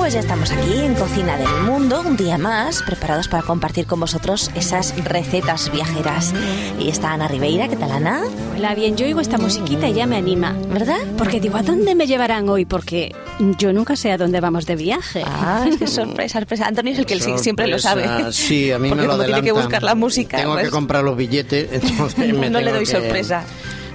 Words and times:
pues 0.00 0.14
ya 0.14 0.20
estamos 0.20 0.50
aquí 0.50 0.78
en 0.78 0.94
Cocina 0.94 1.36
del 1.36 1.62
Mundo, 1.66 2.00
un 2.00 2.16
día 2.16 2.38
más, 2.38 2.82
preparados 2.82 3.28
para 3.28 3.42
compartir 3.42 3.84
con 3.86 4.00
vosotros 4.00 4.50
esas 4.54 4.94
recetas 5.04 5.70
viajeras. 5.70 6.32
Y 6.78 6.88
está 6.88 7.12
Ana 7.12 7.28
Ribeira, 7.28 7.68
¿qué 7.68 7.76
tal 7.76 7.90
Ana? 7.92 8.22
Hola, 8.56 8.74
bien, 8.74 8.96
yo 8.96 9.04
oigo 9.04 9.20
esta 9.20 9.36
musiquita 9.36 9.88
y 9.88 9.92
ya 9.92 10.06
me 10.06 10.16
anima. 10.16 10.54
¿Verdad? 10.70 10.96
Porque 11.18 11.38
digo, 11.38 11.58
¿a 11.58 11.62
dónde 11.62 11.94
me 11.94 12.06
llevarán 12.06 12.48
hoy? 12.48 12.64
Porque 12.64 13.14
yo 13.58 13.74
nunca 13.74 13.94
sé 13.94 14.10
a 14.10 14.16
dónde 14.16 14.40
vamos 14.40 14.64
de 14.64 14.76
viaje. 14.76 15.22
Ah, 15.26 15.66
es 15.68 15.76
que 15.76 15.86
sorpresa, 15.86 16.38
sorpresa. 16.38 16.66
Antonio 16.66 16.92
es 16.94 16.98
el 16.98 17.04
que 17.06 17.18
Sorpresa. 17.18 17.42
siempre 17.42 17.66
lo 17.66 17.78
sabe. 17.78 18.32
Sí, 18.32 18.72
a 18.72 18.78
mí 18.78 18.88
Porque 18.90 19.02
me 19.02 19.06
lo 19.06 19.12
como 19.14 19.24
tiene 19.24 19.42
que 19.42 19.50
adelantan. 19.50 19.64
buscar 19.64 19.82
la 19.82 19.94
música, 19.94 20.36
Tengo 20.38 20.52
pues, 20.54 20.64
que 20.64 20.70
comprar 20.70 21.04
los 21.04 21.16
billetes, 21.16 21.68
entonces 21.72 22.34
me 22.34 22.48
no 22.48 22.58
le 22.60 22.64
tengo 22.66 22.76
doy 22.76 22.86
que- 22.86 22.90
sorpresa. 22.92 23.44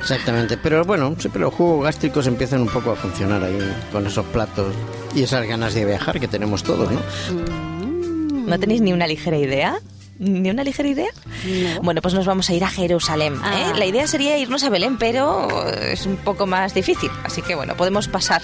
Exactamente, 0.05 0.55
pero 0.55 0.85
bueno, 0.85 1.15
siempre 1.17 1.41
los 1.41 1.51
jugos 1.51 1.83
gástricos 1.83 2.27
empiezan 2.27 2.61
un 2.61 2.67
poco 2.67 2.91
a 2.91 2.95
funcionar 2.95 3.43
ahí 3.43 3.57
con 3.91 4.05
esos 4.05 4.23
platos 4.27 4.71
y 5.15 5.23
esas 5.23 5.47
ganas 5.47 5.73
de 5.73 5.83
viajar 5.83 6.19
que 6.19 6.27
tenemos 6.27 6.61
todos, 6.61 6.91
¿no? 6.91 7.01
¿No 8.45 8.59
tenéis 8.59 8.81
ni 8.81 8.93
una 8.93 9.07
ligera 9.07 9.39
idea? 9.39 9.79
¿Ni 10.19 10.51
una 10.51 10.63
ligera 10.63 10.89
idea? 10.89 11.09
Bueno, 11.81 12.03
pues 12.03 12.13
nos 12.13 12.27
vamos 12.27 12.47
a 12.51 12.53
ir 12.53 12.63
a 12.63 12.67
Jerusalén. 12.67 13.33
¿eh? 13.33 13.39
Ah. 13.41 13.73
La 13.75 13.87
idea 13.87 14.05
sería 14.05 14.37
irnos 14.37 14.63
a 14.63 14.69
Belén, 14.69 14.97
pero 14.99 15.49
es 15.71 16.05
un 16.05 16.17
poco 16.17 16.45
más 16.45 16.75
difícil. 16.75 17.09
Así 17.23 17.41
que 17.41 17.55
bueno, 17.55 17.75
podemos 17.75 18.07
pasar 18.07 18.43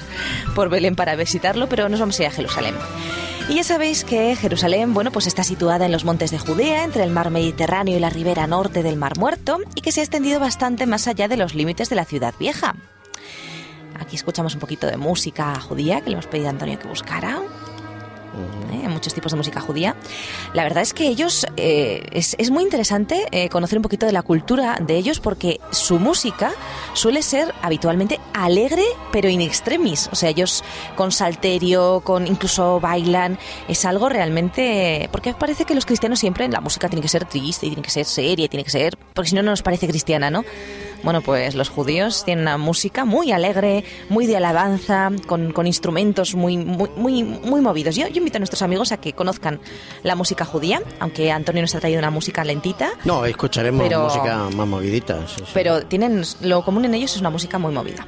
por 0.56 0.70
Belén 0.70 0.96
para 0.96 1.16
visitarlo, 1.16 1.70
pero 1.70 1.90
nos 1.90 2.00
vamos 2.00 2.20
a 2.20 2.24
ir 2.24 2.30
a 2.30 2.32
Jerusalén. 2.32 2.74
Y 3.50 3.56
ya 3.56 3.64
sabéis 3.64 4.06
que 4.06 4.36
Jerusalén, 4.36 4.94
bueno, 4.94 5.12
pues 5.12 5.28
está 5.28 5.44
situada 5.44 5.86
en 5.86 5.92
los 5.92 6.06
montes 6.06 6.32
de 6.32 6.40
Judea, 6.40 6.84
entre 6.84 7.04
el 7.04 7.12
mar 7.12 7.32
Mediterráneo 7.32 7.98
y 7.98 8.00
la 8.00 8.10
ribera 8.10 8.48
norte 8.48 8.82
del 8.82 8.96
Mar 8.96 9.18
Muerto, 9.18 9.60
y 9.76 9.82
que 9.82 9.92
se 9.92 10.00
ha 10.00 10.04
extendido 10.04 10.40
bastante 10.40 10.86
más 10.86 11.08
allá 11.08 11.28
de 11.28 11.38
los 11.38 11.54
límites 11.54 11.90
de 11.90 11.96
la 11.98 12.06
ciudad 12.06 12.34
vieja. 12.40 12.76
Aquí 14.00 14.16
escuchamos 14.16 14.54
un 14.54 14.62
poquito 14.62 14.88
de 14.88 14.98
música 14.98 15.60
judía 15.60 16.02
que 16.02 16.10
le 16.10 16.14
hemos 16.14 16.28
pedido 16.28 16.48
a 16.48 16.52
Antonio 16.52 16.80
que 16.80 16.88
buscara. 16.88 17.42
¿Eh? 18.74 18.88
muchos 18.88 19.14
tipos 19.14 19.32
de 19.32 19.38
música 19.38 19.62
judía. 19.62 19.96
La 20.54 20.64
verdad 20.64 20.84
es 20.84 20.94
que 20.94 21.08
ellos, 21.08 21.46
eh, 21.58 22.04
es, 22.12 22.36
es 22.38 22.52
muy 22.52 22.64
interesante 22.64 23.26
eh, 23.32 23.50
conocer 23.50 23.78
un 23.78 23.84
poquito 23.84 24.06
de 24.06 24.12
la 24.12 24.22
cultura 24.22 24.78
de 24.80 24.98
ellos 24.98 25.20
porque 25.20 25.60
su 25.72 26.00
música 26.00 26.52
suele 26.94 27.22
ser 27.22 27.54
habitualmente 27.62 28.20
alegre 28.34 28.84
pero 29.12 29.30
in 29.30 29.42
extremis. 29.42 30.10
O 30.12 30.16
sea, 30.16 30.30
ellos 30.30 30.64
con 30.96 31.12
salterio, 31.12 32.02
con 32.04 32.28
incluso 32.28 32.80
bailan, 32.80 33.38
es 33.68 33.86
algo 33.86 34.10
realmente... 34.10 35.10
Porque 35.12 35.34
parece 35.34 35.66
que 35.66 35.76
los 35.76 35.86
cristianos 35.86 36.20
siempre 36.20 36.48
la 36.48 36.62
música 36.62 36.88
tiene 36.90 37.02
que 37.02 37.08
ser 37.08 37.26
triste, 37.26 37.66
y 37.66 37.70
tiene 37.70 37.82
que 37.82 37.90
ser 37.90 38.06
seria, 38.06 38.48
tiene 38.48 38.64
que 38.64 38.72
ser... 38.72 38.98
Porque 39.14 39.30
si 39.30 39.36
no, 39.36 39.42
no 39.42 39.52
nos 39.52 39.62
parece 39.62 39.88
cristiana, 39.88 40.30
¿no? 40.30 40.44
Bueno, 41.04 41.22
pues 41.22 41.56
los 41.56 41.70
judíos 41.70 42.24
tienen 42.26 42.44
una 42.44 42.58
música 42.58 43.06
muy 43.06 43.32
alegre, 43.32 43.84
muy 44.10 44.28
de 44.28 44.38
alabanza, 44.38 45.10
con, 45.28 45.52
con 45.52 45.66
instrumentos 45.68 46.36
muy, 46.36 46.58
muy, 46.58 46.90
muy, 46.96 47.24
muy 47.24 47.62
movidos. 47.62 47.96
Yo, 47.96 48.08
yo 48.08 48.18
invito 48.18 48.38
a 48.38 48.40
nuestros 48.40 48.62
amigos 48.62 48.92
a 48.92 48.98
que 48.98 49.14
conozcan 49.14 49.60
la 50.04 50.16
música 50.16 50.46
judía, 50.46 50.82
aunque 51.00 51.32
Antonio 51.32 51.62
nos 51.62 51.74
ha 51.76 51.80
traído 51.80 52.00
una 52.00 52.12
música 52.12 52.44
lentita, 52.44 52.92
No, 53.06 53.26
escucharemos 53.26 53.84
Pero- 53.88 54.04
música 54.04 54.50
más 54.56 54.68
movidita. 54.68 55.28
sí, 55.28 55.36
sí. 55.38 55.52
pero 55.54 55.82
tienen 55.86 56.24
lo 56.42 56.64
común 56.64 56.86
en 56.86 56.94
ellos 56.94 57.14
es 57.16 57.20
una 57.22 57.30
música 57.30 57.58
muy 57.58 57.74
movida. 57.74 58.06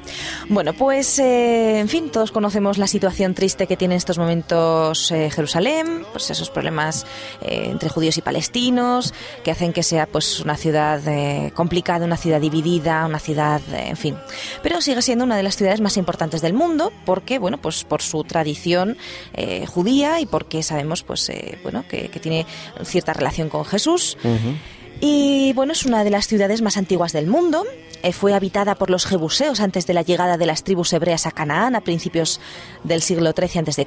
Bueno, 0.48 0.72
pues 0.72 1.18
eh, 1.18 1.80
en 1.80 1.88
fin, 1.88 2.10
todos 2.10 2.30
conocemos 2.30 2.78
la 2.78 2.86
situación 2.86 3.34
triste 3.34 3.66
que 3.66 3.76
tiene 3.76 3.94
en 3.94 3.98
estos 3.98 4.18
momentos 4.18 5.10
eh, 5.10 5.30
Jerusalén, 5.30 6.04
pues 6.12 6.30
esos 6.30 6.50
problemas 6.50 7.06
eh, 7.40 7.68
entre 7.70 7.88
judíos 7.88 8.16
y 8.18 8.22
palestinos 8.22 9.12
que 9.42 9.50
hacen 9.50 9.72
que 9.72 9.82
sea 9.82 10.06
pues 10.06 10.40
una 10.40 10.56
ciudad 10.56 11.00
eh, 11.08 11.50
complicada, 11.54 12.04
una 12.06 12.16
ciudad 12.16 12.40
dividida, 12.40 12.83
una 13.06 13.18
ciudad, 13.18 13.60
eh, 13.72 13.88
en 13.88 13.96
fin. 13.96 14.16
Pero 14.62 14.80
sigue 14.80 15.02
siendo 15.02 15.24
una 15.24 15.36
de 15.36 15.42
las 15.42 15.56
ciudades 15.56 15.80
más 15.80 15.96
importantes 15.96 16.42
del 16.42 16.52
mundo 16.52 16.92
porque, 17.04 17.38
bueno, 17.38 17.58
pues 17.58 17.84
por 17.84 18.02
su 18.02 18.24
tradición 18.24 18.96
eh, 19.32 19.66
judía 19.66 20.20
y 20.20 20.26
porque 20.26 20.62
sabemos, 20.62 21.02
pues, 21.02 21.28
eh, 21.28 21.58
bueno, 21.62 21.84
que, 21.88 22.08
que 22.08 22.20
tiene 22.20 22.46
cierta 22.84 23.12
relación 23.12 23.48
con 23.48 23.64
Jesús. 23.64 24.16
Y 25.00 25.52
bueno, 25.54 25.72
es 25.72 25.84
una 25.84 26.04
de 26.04 26.10
las 26.10 26.26
ciudades 26.26 26.62
más 26.62 26.76
antiguas 26.76 27.12
del 27.12 27.26
mundo. 27.26 27.64
Eh, 28.02 28.12
fue 28.12 28.34
habitada 28.34 28.74
por 28.74 28.90
los 28.90 29.06
jebuseos 29.06 29.60
antes 29.60 29.86
de 29.86 29.94
la 29.94 30.02
llegada 30.02 30.36
de 30.36 30.44
las 30.44 30.62
tribus 30.62 30.92
hebreas 30.92 31.26
a 31.26 31.30
Canaán 31.30 31.74
a 31.74 31.80
principios 31.80 32.38
del 32.84 33.00
siglo 33.00 33.32
XIII 33.32 33.64
a.C. 33.66 33.86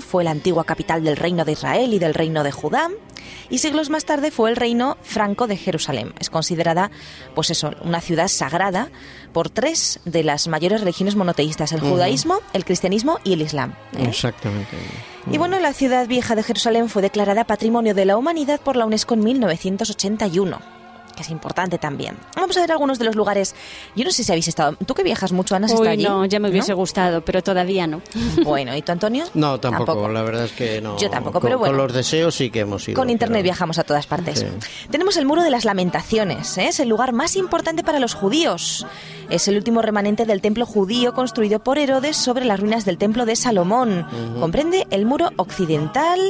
Fue 0.00 0.22
la 0.22 0.32
antigua 0.32 0.64
capital 0.64 1.02
del 1.02 1.16
reino 1.16 1.46
de 1.46 1.52
Israel 1.52 1.94
y 1.94 1.98
del 1.98 2.12
reino 2.12 2.44
de 2.44 2.52
Judá. 2.52 2.90
Y 3.50 3.58
siglos 3.58 3.90
más 3.90 4.04
tarde 4.04 4.30
fue 4.30 4.50
el 4.50 4.56
reino 4.56 4.96
franco 5.02 5.46
de 5.46 5.56
Jerusalén. 5.56 6.14
Es 6.18 6.30
considerada, 6.30 6.90
pues 7.34 7.50
eso, 7.50 7.72
una 7.82 8.00
ciudad 8.00 8.28
sagrada 8.28 8.88
por 9.32 9.50
tres 9.50 10.00
de 10.04 10.24
las 10.24 10.48
mayores 10.48 10.80
religiones 10.80 11.16
monoteístas: 11.16 11.72
el 11.72 11.80
judaísmo, 11.80 12.40
el 12.52 12.64
cristianismo 12.64 13.18
y 13.24 13.32
el 13.32 13.42
islam. 13.42 13.74
¿eh? 13.96 14.06
Exactamente. 14.08 14.76
Y 15.30 15.38
bueno, 15.38 15.58
la 15.58 15.72
ciudad 15.72 16.06
vieja 16.06 16.34
de 16.34 16.42
Jerusalén 16.42 16.88
fue 16.88 17.02
declarada 17.02 17.44
Patrimonio 17.44 17.94
de 17.94 18.04
la 18.04 18.16
Humanidad 18.16 18.60
por 18.60 18.76
la 18.76 18.84
UNESCO 18.84 19.14
en 19.14 19.24
1981, 19.24 20.60
que 21.14 21.22
es 21.22 21.30
importante 21.30 21.78
también. 21.78 22.16
Vamos 22.36 22.56
a 22.56 22.60
ver 22.60 22.72
algunos 22.72 22.98
de 22.98 23.04
los 23.04 23.14
lugares. 23.16 23.54
Yo 23.96 24.04
no 24.04 24.10
sé 24.10 24.24
si 24.24 24.32
habéis 24.32 24.48
estado. 24.48 24.76
¿Tú 24.86 24.94
que 24.94 25.02
viajas 25.02 25.32
mucho, 25.32 25.54
Ana? 25.56 25.66
¿Has 25.66 25.72
Uy, 25.72 25.76
estado 25.78 25.90
allí? 25.92 26.04
no, 26.04 26.24
ya 26.26 26.40
me 26.40 26.50
hubiese 26.50 26.72
¿No? 26.72 26.76
gustado, 26.76 27.20
pero 27.24 27.42
todavía 27.42 27.86
no. 27.86 28.02
Bueno, 28.44 28.74
¿y 28.76 28.82
tú, 28.82 28.92
Antonio? 28.92 29.24
No, 29.34 29.58
tampoco, 29.60 30.08
la 30.08 30.22
verdad 30.22 30.44
es 30.44 30.52
que 30.52 30.80
no. 30.80 30.98
Yo 30.98 31.08
tampoco, 31.10 31.40
Con- 31.40 31.48
pero 31.48 31.58
bueno. 31.58 31.72
Con 31.76 31.82
los 31.86 31.92
deseos 31.92 32.34
sí 32.34 32.50
que 32.50 32.60
hemos 32.60 32.86
ido. 32.88 32.96
Con 32.96 33.10
internet 33.10 33.38
pero- 33.38 33.44
viajamos 33.44 33.78
a 33.78 33.84
todas 33.84 34.06
partes. 34.06 34.40
Sí. 34.40 34.46
Tenemos 34.90 35.16
el 35.16 35.26
Muro 35.26 35.42
de 35.42 35.50
las 35.50 35.64
Lamentaciones, 35.64 36.58
¿eh? 36.58 36.68
es 36.68 36.80
el 36.80 36.88
lugar 36.88 37.12
más 37.12 37.36
importante 37.36 37.82
para 37.84 37.98
los 38.00 38.14
judíos. 38.14 38.86
Es 39.30 39.48
el 39.48 39.56
último 39.56 39.82
remanente 39.82 40.24
del 40.26 40.40
templo 40.40 40.66
judío 40.66 41.14
construido 41.14 41.58
por 41.60 41.78
Herodes 41.78 42.16
sobre 42.16 42.44
las 42.44 42.60
ruinas 42.60 42.84
del 42.84 42.98
templo 42.98 43.26
de 43.26 43.36
Salomón. 43.36 44.06
Comprende 44.40 44.86
el 44.90 45.06
muro 45.06 45.30
occidental, 45.36 46.20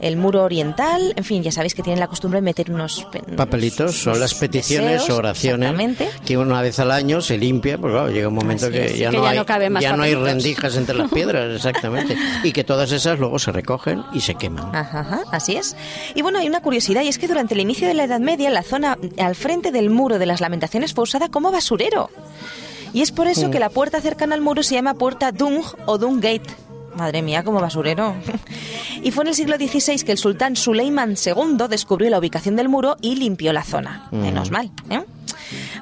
el 0.00 0.16
muro 0.16 0.42
oriental, 0.44 1.12
en 1.16 1.24
fin, 1.24 1.42
ya 1.42 1.52
sabéis 1.52 1.74
que 1.74 1.82
tienen 1.82 2.00
la 2.00 2.08
costumbre 2.08 2.38
de 2.38 2.42
meter 2.42 2.70
unos 2.70 3.04
pe- 3.10 3.20
Papelitos 3.36 3.96
son 3.96 4.18
las 4.20 4.34
peticiones 4.34 5.00
deseos, 5.00 5.18
oraciones 5.18 5.96
que 6.24 6.36
una 6.36 6.60
vez 6.62 6.78
al 6.80 6.90
año 6.90 7.20
se 7.20 7.36
limpia, 7.38 7.78
pues 7.78 7.92
claro, 7.92 8.10
llega 8.10 8.28
un 8.28 8.34
momento 8.34 8.66
Así 8.66 8.72
que, 8.74 8.84
es, 8.86 8.98
ya, 8.98 9.10
que 9.10 9.16
no 9.16 9.24
ya 9.24 9.30
hay, 9.30 9.38
no 9.38 9.46
caben 9.46 9.72
más 9.72 9.82
ya 9.82 9.96
no 9.96 10.02
hay 10.02 10.12
papelitos. 10.14 10.42
rendijas 10.42 10.76
entre 10.76 10.94
las 10.96 11.10
piedras, 11.10 11.50
exactamente, 11.56 12.16
y 12.42 12.52
que 12.52 12.64
todas 12.64 12.90
esas 12.92 13.18
luego 13.18 13.38
se 13.38 13.52
recogen 13.52 14.02
y 14.12 14.20
se 14.20 14.34
queman. 14.34 14.74
Ajá, 14.74 15.00
ajá, 15.00 15.20
así 15.30 15.56
es. 15.56 15.76
Y 16.14 16.22
bueno, 16.22 16.38
hay 16.38 16.48
una 16.48 16.60
curiosidad 16.60 17.02
y 17.02 17.08
es 17.08 17.18
que 17.18 17.28
durante 17.28 17.54
el 17.54 17.60
inicio 17.60 17.86
de 17.88 17.94
la 17.94 18.04
Edad 18.04 18.20
Media 18.20 18.50
la 18.50 18.62
zona 18.62 18.98
al 19.18 19.34
frente 19.34 19.70
del 19.70 19.90
muro 19.90 20.18
de 20.18 20.26
las 20.26 20.40
lamentaciones 20.40 20.94
fue 20.94 21.04
usada 21.04 21.28
como 21.28 21.50
basurero. 21.52 22.10
Y 22.92 23.02
es 23.02 23.12
por 23.12 23.26
eso 23.28 23.48
Mm. 23.48 23.50
que 23.50 23.58
la 23.60 23.68
puerta 23.70 24.00
cercana 24.00 24.34
al 24.34 24.40
muro 24.40 24.62
se 24.62 24.74
llama 24.74 24.94
puerta 24.94 25.32
Dung 25.32 25.62
o 25.86 25.98
Dung 25.98 26.16
Gate. 26.20 26.42
Madre 26.96 27.22
mía, 27.22 27.44
como 27.44 27.60
basurero. 27.60 28.14
y 29.02 29.10
fue 29.12 29.22
en 29.24 29.28
el 29.28 29.34
siglo 29.34 29.56
XVI 29.56 30.02
que 30.04 30.12
el 30.12 30.18
sultán 30.18 30.56
Suleiman 30.56 31.14
II 31.24 31.66
descubrió 31.68 32.10
la 32.10 32.18
ubicación 32.18 32.56
del 32.56 32.68
muro 32.68 32.96
y 33.00 33.14
limpió 33.16 33.52
la 33.52 33.62
zona. 33.62 34.08
Mm. 34.10 34.20
Menos 34.20 34.50
mal. 34.50 34.70
¿eh? 34.90 35.02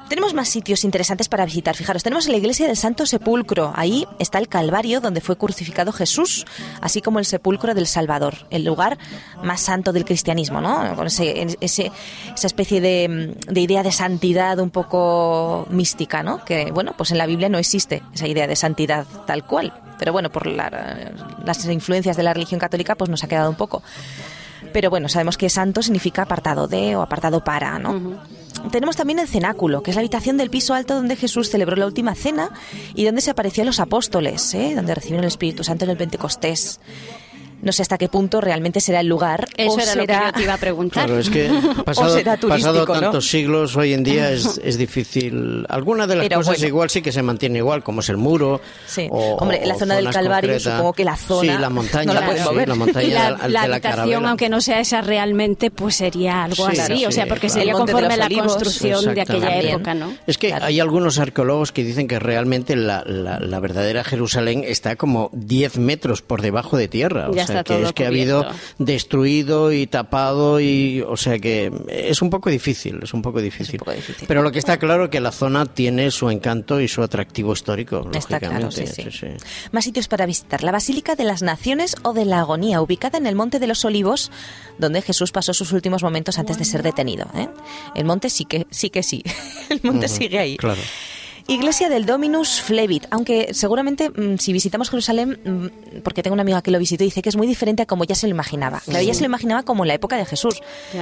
Tenemos 0.09 0.33
más 0.33 0.49
sitios 0.49 0.83
interesantes 0.83 1.29
para 1.29 1.45
visitar. 1.45 1.75
Fijaros, 1.75 2.03
tenemos 2.03 2.27
la 2.27 2.37
iglesia 2.37 2.67
del 2.67 2.77
Santo 2.77 3.05
Sepulcro. 3.05 3.71
Ahí 3.75 4.05
está 4.19 4.37
el 4.39 4.47
Calvario 4.47 5.01
donde 5.01 5.21
fue 5.21 5.37
crucificado 5.37 5.91
Jesús, 5.91 6.45
así 6.81 7.01
como 7.01 7.19
el 7.19 7.25
sepulcro 7.25 7.73
del 7.73 7.87
Salvador, 7.87 8.35
el 8.49 8.63
lugar 8.65 8.97
más 9.43 9.61
santo 9.61 9.93
del 9.93 10.05
cristianismo, 10.05 10.61
¿no? 10.61 10.95
Con 10.95 11.07
ese, 11.07 11.55
ese- 11.61 11.91
esa 12.35 12.47
especie 12.47 12.81
de, 12.81 13.35
de 13.47 13.61
idea 13.61 13.83
de 13.83 13.91
santidad 13.91 14.59
un 14.59 14.69
poco 14.69 15.67
mística, 15.69 16.23
¿no? 16.23 16.43
Que, 16.45 16.71
bueno, 16.71 16.93
pues 16.97 17.11
en 17.11 17.17
la 17.17 17.25
Biblia 17.25 17.49
no 17.49 17.57
existe 17.57 18.01
esa 18.13 18.27
idea 18.27 18.47
de 18.47 18.55
santidad 18.55 19.05
tal 19.27 19.45
cual. 19.45 19.73
Pero 19.99 20.13
bueno, 20.13 20.29
por 20.31 20.47
la- 20.47 21.11
las 21.45 21.65
influencias 21.65 22.15
de 22.17 22.23
la 22.23 22.33
religión 22.33 22.59
católica, 22.59 22.95
pues 22.95 23.09
nos 23.09 23.23
ha 23.23 23.27
quedado 23.27 23.49
un 23.49 23.55
poco. 23.57 23.83
Pero 24.73 24.89
bueno, 24.89 25.09
sabemos 25.09 25.37
que 25.37 25.49
santo 25.49 25.81
significa 25.81 26.21
apartado 26.23 26.67
de 26.67 26.95
o 26.95 27.01
apartado 27.01 27.43
para, 27.43 27.79
¿no? 27.79 28.19
Tenemos 28.71 28.95
también 28.95 29.19
el 29.19 29.27
cenáculo, 29.27 29.81
que 29.81 29.91
es 29.91 29.95
la 29.95 30.01
habitación 30.01 30.37
del 30.37 30.49
piso 30.49 30.73
alto 30.73 30.93
donde 30.93 31.15
Jesús 31.15 31.49
celebró 31.49 31.75
la 31.75 31.87
última 31.87 32.13
cena 32.13 32.51
y 32.93 33.05
donde 33.05 33.21
se 33.21 33.31
apareció 33.31 33.65
los 33.65 33.79
apóstoles, 33.79 34.53
¿eh? 34.53 34.73
donde 34.75 34.93
recibieron 34.93 35.23
el 35.23 35.29
Espíritu 35.29 35.63
Santo 35.63 35.85
en 35.85 35.91
el 35.91 35.97
Pentecostés. 35.97 36.79
No 37.61 37.71
sé 37.71 37.81
hasta 37.81 37.97
qué 37.97 38.07
punto 38.07 38.39
realmente 38.41 38.79
será 38.79 39.01
el 39.01 39.07
lugar. 39.07 39.47
Eso 39.57 39.71
o 39.73 39.79
era 39.79 39.95
lo 39.95 40.01
que 40.05 40.13
será- 40.13 40.25
yo 40.27 40.31
te 40.33 40.43
iba 40.43 40.53
a 40.53 40.57
preguntar. 40.57 41.05
Claro, 41.05 41.19
es 41.19 41.29
que 41.29 41.49
pasado, 41.85 42.15
será 42.15 42.37
turístico, 42.37 42.71
pasado 42.71 42.85
¿no? 42.85 42.99
tantos 43.01 43.27
siglos, 43.29 43.75
hoy 43.75 43.93
en 43.93 44.03
día 44.03 44.31
es, 44.31 44.59
es 44.63 44.77
difícil. 44.77 45.65
Algunas 45.69 46.07
de 46.07 46.15
las 46.15 46.25
Pero 46.27 46.39
cosas 46.39 46.55
bueno. 46.55 46.67
igual 46.67 46.89
sí 46.89 47.01
que 47.01 47.11
se 47.11 47.21
mantiene 47.21 47.57
igual, 47.59 47.83
como 47.83 47.99
es 48.01 48.09
el 48.09 48.17
muro. 48.17 48.61
Sí. 48.87 49.07
o- 49.11 49.35
Hombre, 49.35 49.61
la 49.65 49.75
zona 49.75 49.95
del 49.95 50.09
Calvario, 50.09 50.49
concretas. 50.51 50.73
supongo 50.73 50.93
que 50.93 51.03
la 51.03 51.15
zona 51.17 51.53
Sí, 51.55 51.59
la 51.61 51.69
montaña. 51.69 52.05
no 52.05 52.13
la 52.19 52.25
pueden 52.25 52.43
sí, 52.43 52.49
mover. 52.49 52.69
la 52.69 52.75
montaña 52.75 53.07
y 53.07 53.11
la, 53.11 53.23
de 53.23 53.29
la 53.31 53.43
de 53.43 53.49
la 53.49 53.61
habitación, 53.75 54.25
aunque 54.25 54.49
no 54.49 54.61
sea 54.61 54.79
esa 54.79 55.01
realmente, 55.01 55.71
pues 55.71 55.95
sería 55.95 56.43
algo 56.45 56.69
Sí, 56.71 56.79
así. 56.79 56.97
sí, 56.97 57.05
o 57.05 57.11
sea, 57.11 57.25
porque 57.27 57.47
claro. 57.47 57.59
sería 57.59 57.73
conforme 57.73 58.13
a 58.13 58.17
la 58.17 58.25
Olivos. 58.25 58.53
construcción 58.55 59.13
de 59.13 59.21
aquella 59.21 59.57
época, 59.59 59.93
¿no? 59.93 60.13
Es 60.27 60.37
que 60.37 60.47
Claro. 60.49 60.65
hay 60.65 60.79
algunos 60.79 61.19
arqueólogos 61.19 61.71
que 61.71 61.83
dicen 61.83 62.07
que 62.07 62.19
realmente 62.19 62.75
la, 62.75 63.03
la- 63.05 63.39
la 63.39 63.59
verdadera 63.59 64.03
Jerusalén 64.03 64.63
está 64.65 64.95
como 64.95 65.29
10 65.33 65.77
metros 65.77 66.21
por 66.21 66.41
debajo 66.41 66.77
de 66.77 66.87
tierra. 66.87 67.29
O 67.29 67.33
Ya 67.33 67.43
está 67.49 67.63
que 67.63 67.73
todo 67.73 67.85
es 67.87 67.93
que 67.93 68.05
ha 68.05 68.07
habido 68.07 68.45
destruido 68.77 69.71
y 69.71 69.87
tapado 69.87 70.59
y 70.59 71.01
o 71.01 71.17
sea 71.17 71.39
que 71.39 71.71
es 71.87 72.21
un 72.21 72.29
poco 72.29 72.49
difícil, 72.49 72.99
es 73.03 73.13
un 73.13 73.21
poco 73.21 73.41
difícil. 73.41 73.79
poco 73.79 73.91
difícil. 73.91 74.27
Pero 74.27 74.41
lo 74.41 74.51
que 74.51 74.59
está 74.59 74.77
claro 74.77 75.05
es 75.05 75.09
que 75.09 75.19
la 75.19 75.31
zona 75.31 75.65
tiene 75.65 76.11
su 76.11 76.29
encanto 76.29 76.79
y 76.81 76.87
su 76.87 77.01
atractivo 77.01 77.53
histórico, 77.53 78.09
Está 78.13 78.39
claro, 78.39 78.71
sí, 78.71 78.87
sí. 78.87 79.03
sí, 79.03 79.11
sí. 79.11 79.27
Más 79.71 79.83
sitios 79.83 80.07
para 80.07 80.25
visitar. 80.25 80.63
La 80.63 80.71
Basílica 80.71 81.15
de 81.15 81.23
las 81.23 81.41
Naciones 81.41 81.95
o 82.03 82.13
de 82.13 82.25
la 82.25 82.39
Agonía, 82.39 82.81
ubicada 82.81 83.17
en 83.17 83.27
el 83.27 83.35
Monte 83.35 83.59
de 83.59 83.67
los 83.67 83.85
Olivos, 83.85 84.31
donde 84.77 85.01
Jesús 85.01 85.31
pasó 85.31 85.53
sus 85.53 85.71
últimos 85.71 86.03
momentos 86.03 86.39
antes 86.39 86.57
de 86.57 86.65
ser 86.65 86.83
detenido. 86.83 87.27
¿eh? 87.35 87.47
El 87.95 88.05
monte 88.05 88.29
sí 88.29 88.45
que 88.45 88.67
sí. 88.69 88.89
Que 88.89 89.03
sí. 89.03 89.23
El 89.69 89.81
monte 89.83 90.07
sigue 90.07 90.39
ahí. 90.39 90.57
Claro. 90.57 90.81
Iglesia 91.49 91.89
del 91.89 92.05
Dominus 92.05 92.61
Flevit, 92.61 93.07
aunque 93.09 93.49
seguramente 93.53 94.09
mm, 94.09 94.37
si 94.37 94.53
visitamos 94.53 94.89
Jerusalén, 94.89 95.39
mm, 95.43 95.99
porque 96.03 96.21
tengo 96.21 96.33
una 96.33 96.43
amiga 96.43 96.61
que 96.61 96.69
lo 96.71 96.77
visitó, 96.79 97.03
dice 97.03 97.21
que 97.21 97.29
es 97.29 97.35
muy 97.35 97.47
diferente 97.47 97.81
a 97.83 97.85
como 97.87 98.03
ya 98.03 98.13
se 98.15 98.27
lo 98.27 98.31
imaginaba. 98.31 98.81
Claro, 98.85 98.99
ella 98.99 99.13
se 99.13 99.21
lo 99.21 99.25
imaginaba 99.25 99.63
como 99.63 99.83
en 99.83 99.87
la 99.89 99.93
época 99.95 100.15
de 100.15 100.25
Jesús, 100.25 100.61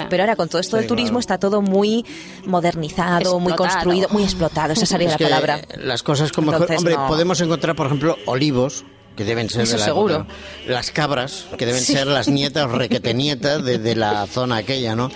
pero 0.09 0.23
ahora 0.23 0.35
con 0.37 0.47
todo 0.47 0.61
esto 0.61 0.77
Sí, 0.77 0.81
del 0.81 0.87
turismo 0.87 1.09
claro. 1.09 1.19
está 1.19 1.37
todo 1.37 1.61
muy 1.61 2.05
modernizado, 2.45 3.39
muy 3.39 3.53
construido, 3.53 4.07
muy 4.09 4.23
explotado, 4.23 4.73
esa 4.73 4.85
sería 4.85 5.07
Es 5.13 5.19
la 5.19 5.27
palabra. 5.29 5.61
Las 5.77 6.01
cosas 6.01 6.31
como... 6.31 6.51
Entonces, 6.53 6.77
hombre, 6.77 6.95
no. 6.95 7.07
podemos 7.07 7.39
encontrar, 7.41 7.75
por 7.75 7.87
ejemplo, 7.87 8.17
olivos, 8.25 8.85
que 9.17 9.25
deben 9.25 9.49
ser 9.49 9.63
Eso 9.63 9.73
de 9.73 9.79
la 9.79 9.85
seguro. 9.85 10.15
época. 10.15 10.33
Las 10.67 10.91
cabras, 10.91 11.45
que 11.57 11.65
deben 11.65 11.81
ser 11.81 12.07
las 12.07 12.27
nietas 12.27 12.65
o 12.65 12.69
requetenietas 12.69 13.65
de, 13.65 13.79
de 13.79 13.95
la 13.95 14.27
zona 14.27 14.57
aquella, 14.57 14.95
¿no? 14.95 15.09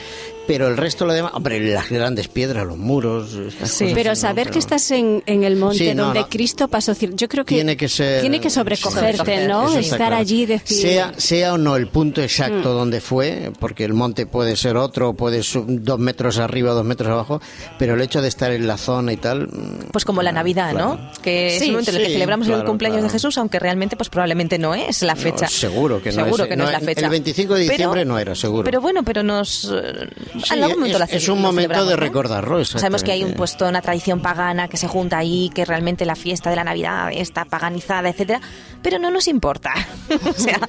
Pero 0.51 0.67
el 0.67 0.75
resto, 0.77 1.05
lo 1.05 1.13
demás... 1.13 1.31
Hombre, 1.33 1.59
las 1.61 1.89
grandes 1.89 2.27
piedras, 2.27 2.65
los 2.67 2.77
muros... 2.77 3.33
estas 3.33 3.71
Sí. 3.71 3.85
cosas, 3.85 3.95
Pero 3.95 4.09
¿no? 4.11 4.15
saber 4.17 4.43
Pero- 4.47 4.53
que 4.53 4.59
estás 4.59 4.91
en, 4.91 5.23
en 5.25 5.43
el 5.45 5.55
monte 5.55 5.77
Sí, 5.77 5.95
no, 5.95 6.05
donde 6.05 6.19
no. 6.21 6.29
Cristo 6.29 6.67
pasó, 6.67 6.93
yo 6.93 7.27
creo 7.29 7.45
que 7.45 7.55
tiene 7.55 7.77
que 7.77 7.87
ser 7.87 8.19
tiene 8.21 8.41
que 8.41 8.49
sobrecogerte, 8.49 9.41
Sí. 9.43 9.47
¿no? 9.47 9.73
Estar 9.77 9.97
claro. 9.97 10.15
allí 10.17 10.41
y 10.41 10.45
decir 10.45 10.77
sea 10.77 11.13
sea 11.17 11.53
o 11.53 11.57
no 11.57 11.75
el 11.77 11.87
punto 11.87 12.21
exacto 12.21 12.71
Mm. 12.71 12.75
donde 12.75 13.01
fue 13.01 13.51
porque 13.59 13.85
el 13.85 13.93
monte 13.93 14.25
puede 14.25 14.55
ser 14.55 14.75
otro 14.77 15.13
puede 15.13 15.41
ser 15.43 15.63
dos 15.67 15.99
metros 15.99 16.37
arriba 16.37 16.73
dos 16.73 16.83
metros 16.85 17.09
abajo 17.09 17.41
pero 17.79 17.93
el 17.95 18.01
hecho 18.01 18.21
de 18.21 18.27
estar 18.27 18.51
en 18.51 18.67
la 18.67 18.77
zona 18.77 19.13
y 19.13 19.17
tal 19.17 19.47
mm, 19.47 19.91
Pues 19.91 20.03
como 20.05 20.21
la 20.21 20.31
Navidad, 20.31 20.71
claro. 20.71 20.95
¿no? 21.01 21.11
Que 21.21 21.55
es 21.55 21.61
el 21.61 21.71
momento 21.71 21.91
en 21.91 21.97
el 21.97 22.03
que 22.07 22.13
celebramos 22.13 22.47
el 22.47 22.63
cumpleaños 22.65 22.97
claro. 22.97 23.07
de 23.07 23.13
Jesús, 23.13 23.37
aunque 23.37 23.59
realmente 23.59 23.95
pues 23.95 24.09
probablemente 24.09 24.57
no 24.59 24.75
es 24.75 25.01
la 25.01 25.15
fecha. 25.15 25.45
No, 25.45 25.51
seguro 25.51 26.01
que 26.01 26.11
no 26.11 26.23
Seguro 26.25 26.43
es, 26.43 26.49
que 26.49 26.55
no, 26.57 26.63
no, 26.65 26.69
es 26.69 26.73
la 26.73 26.85
fecha. 26.85 27.05
el 27.05 27.09
25 27.11 27.53
de 27.53 27.59
Pero- 27.61 27.71
diciembre 27.71 28.05
no 28.05 28.19
era, 28.19 28.35
seguro. 28.35 28.63
Pero 28.63 28.81
bueno, 28.81 29.03
pero 29.03 29.23
nos... 29.23 29.71
Sí, 30.43 30.53
en 30.53 30.63
algún 30.63 30.79
momento 30.79 30.95
es, 30.97 30.99
lo 30.99 31.03
hace- 31.05 31.17
es 31.17 31.29
un 31.29 31.35
lo 31.41 31.47
momento 31.47 31.85
de 31.85 31.91
¿no? 31.91 31.97
recordarlo 31.97 32.63
Sabemos 32.65 33.03
que 33.03 33.11
hay 33.11 33.23
un 33.23 33.33
puesto, 33.33 33.67
una 33.67 33.81
tradición 33.81 34.21
pagana 34.21 34.67
que 34.67 34.77
se 34.77 34.87
junta 34.87 35.17
ahí, 35.17 35.49
que 35.53 35.65
realmente 35.65 36.05
la 36.05 36.15
fiesta 36.15 36.49
de 36.49 36.55
la 36.55 36.63
Navidad 36.63 37.09
está 37.11 37.45
paganizada, 37.45 38.09
etcétera, 38.09 38.41
pero 38.81 38.99
no 38.99 39.11
nos 39.11 39.27
importa. 39.27 39.73
o 40.29 40.33
sea, 40.33 40.59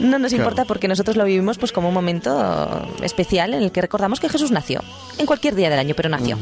no 0.00 0.18
nos 0.18 0.30
Claro. 0.30 0.44
importa 0.44 0.64
porque 0.64 0.88
nosotros 0.88 1.16
lo 1.16 1.24
vivimos 1.24 1.58
pues 1.58 1.72
como 1.72 1.88
un 1.88 1.94
momento 1.94 2.88
especial 3.02 3.54
en 3.54 3.62
el 3.62 3.72
que 3.72 3.80
recordamos 3.80 4.20
que 4.20 4.28
Jesús 4.28 4.50
nació. 4.50 4.82
En 5.18 5.26
cualquier 5.26 5.54
día 5.54 5.70
del 5.70 5.78
año, 5.78 5.94
pero 5.96 6.08
nació. 6.08 6.38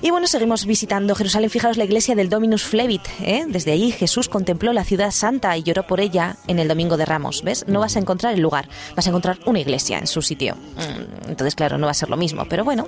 Y 0.00 0.10
bueno, 0.10 0.26
seguimos 0.26 0.64
visitando 0.64 1.14
Jerusalén. 1.14 1.50
Fijaros 1.50 1.76
la 1.76 1.84
iglesia 1.84 2.14
del 2.14 2.28
Dominus 2.28 2.62
Flevit. 2.62 3.02
¿eh? 3.20 3.44
Desde 3.48 3.72
ahí 3.72 3.90
Jesús 3.90 4.28
contempló 4.28 4.72
la 4.72 4.84
ciudad 4.84 5.10
santa 5.10 5.56
y 5.56 5.62
lloró 5.62 5.86
por 5.86 6.00
ella 6.00 6.36
en 6.46 6.58
el 6.58 6.68
Domingo 6.68 6.96
de 6.96 7.04
Ramos. 7.04 7.42
¿Ves? 7.42 7.64
No 7.66 7.80
vas 7.80 7.96
a 7.96 7.98
encontrar 7.98 8.34
el 8.34 8.40
lugar, 8.40 8.68
vas 8.94 9.06
a 9.06 9.10
encontrar 9.10 9.38
una 9.46 9.58
iglesia 9.60 9.98
en 9.98 10.06
su 10.06 10.22
sitio. 10.22 10.54
Mm, 10.54 11.30
Entonces, 11.30 11.54
claro, 11.54 11.78
no 11.78 11.86
va 11.86 11.90
a 11.92 11.94
ser 11.94 12.10
lo 12.10 12.16
mismo. 12.16 12.46
Pero 12.48 12.64
bueno, 12.64 12.86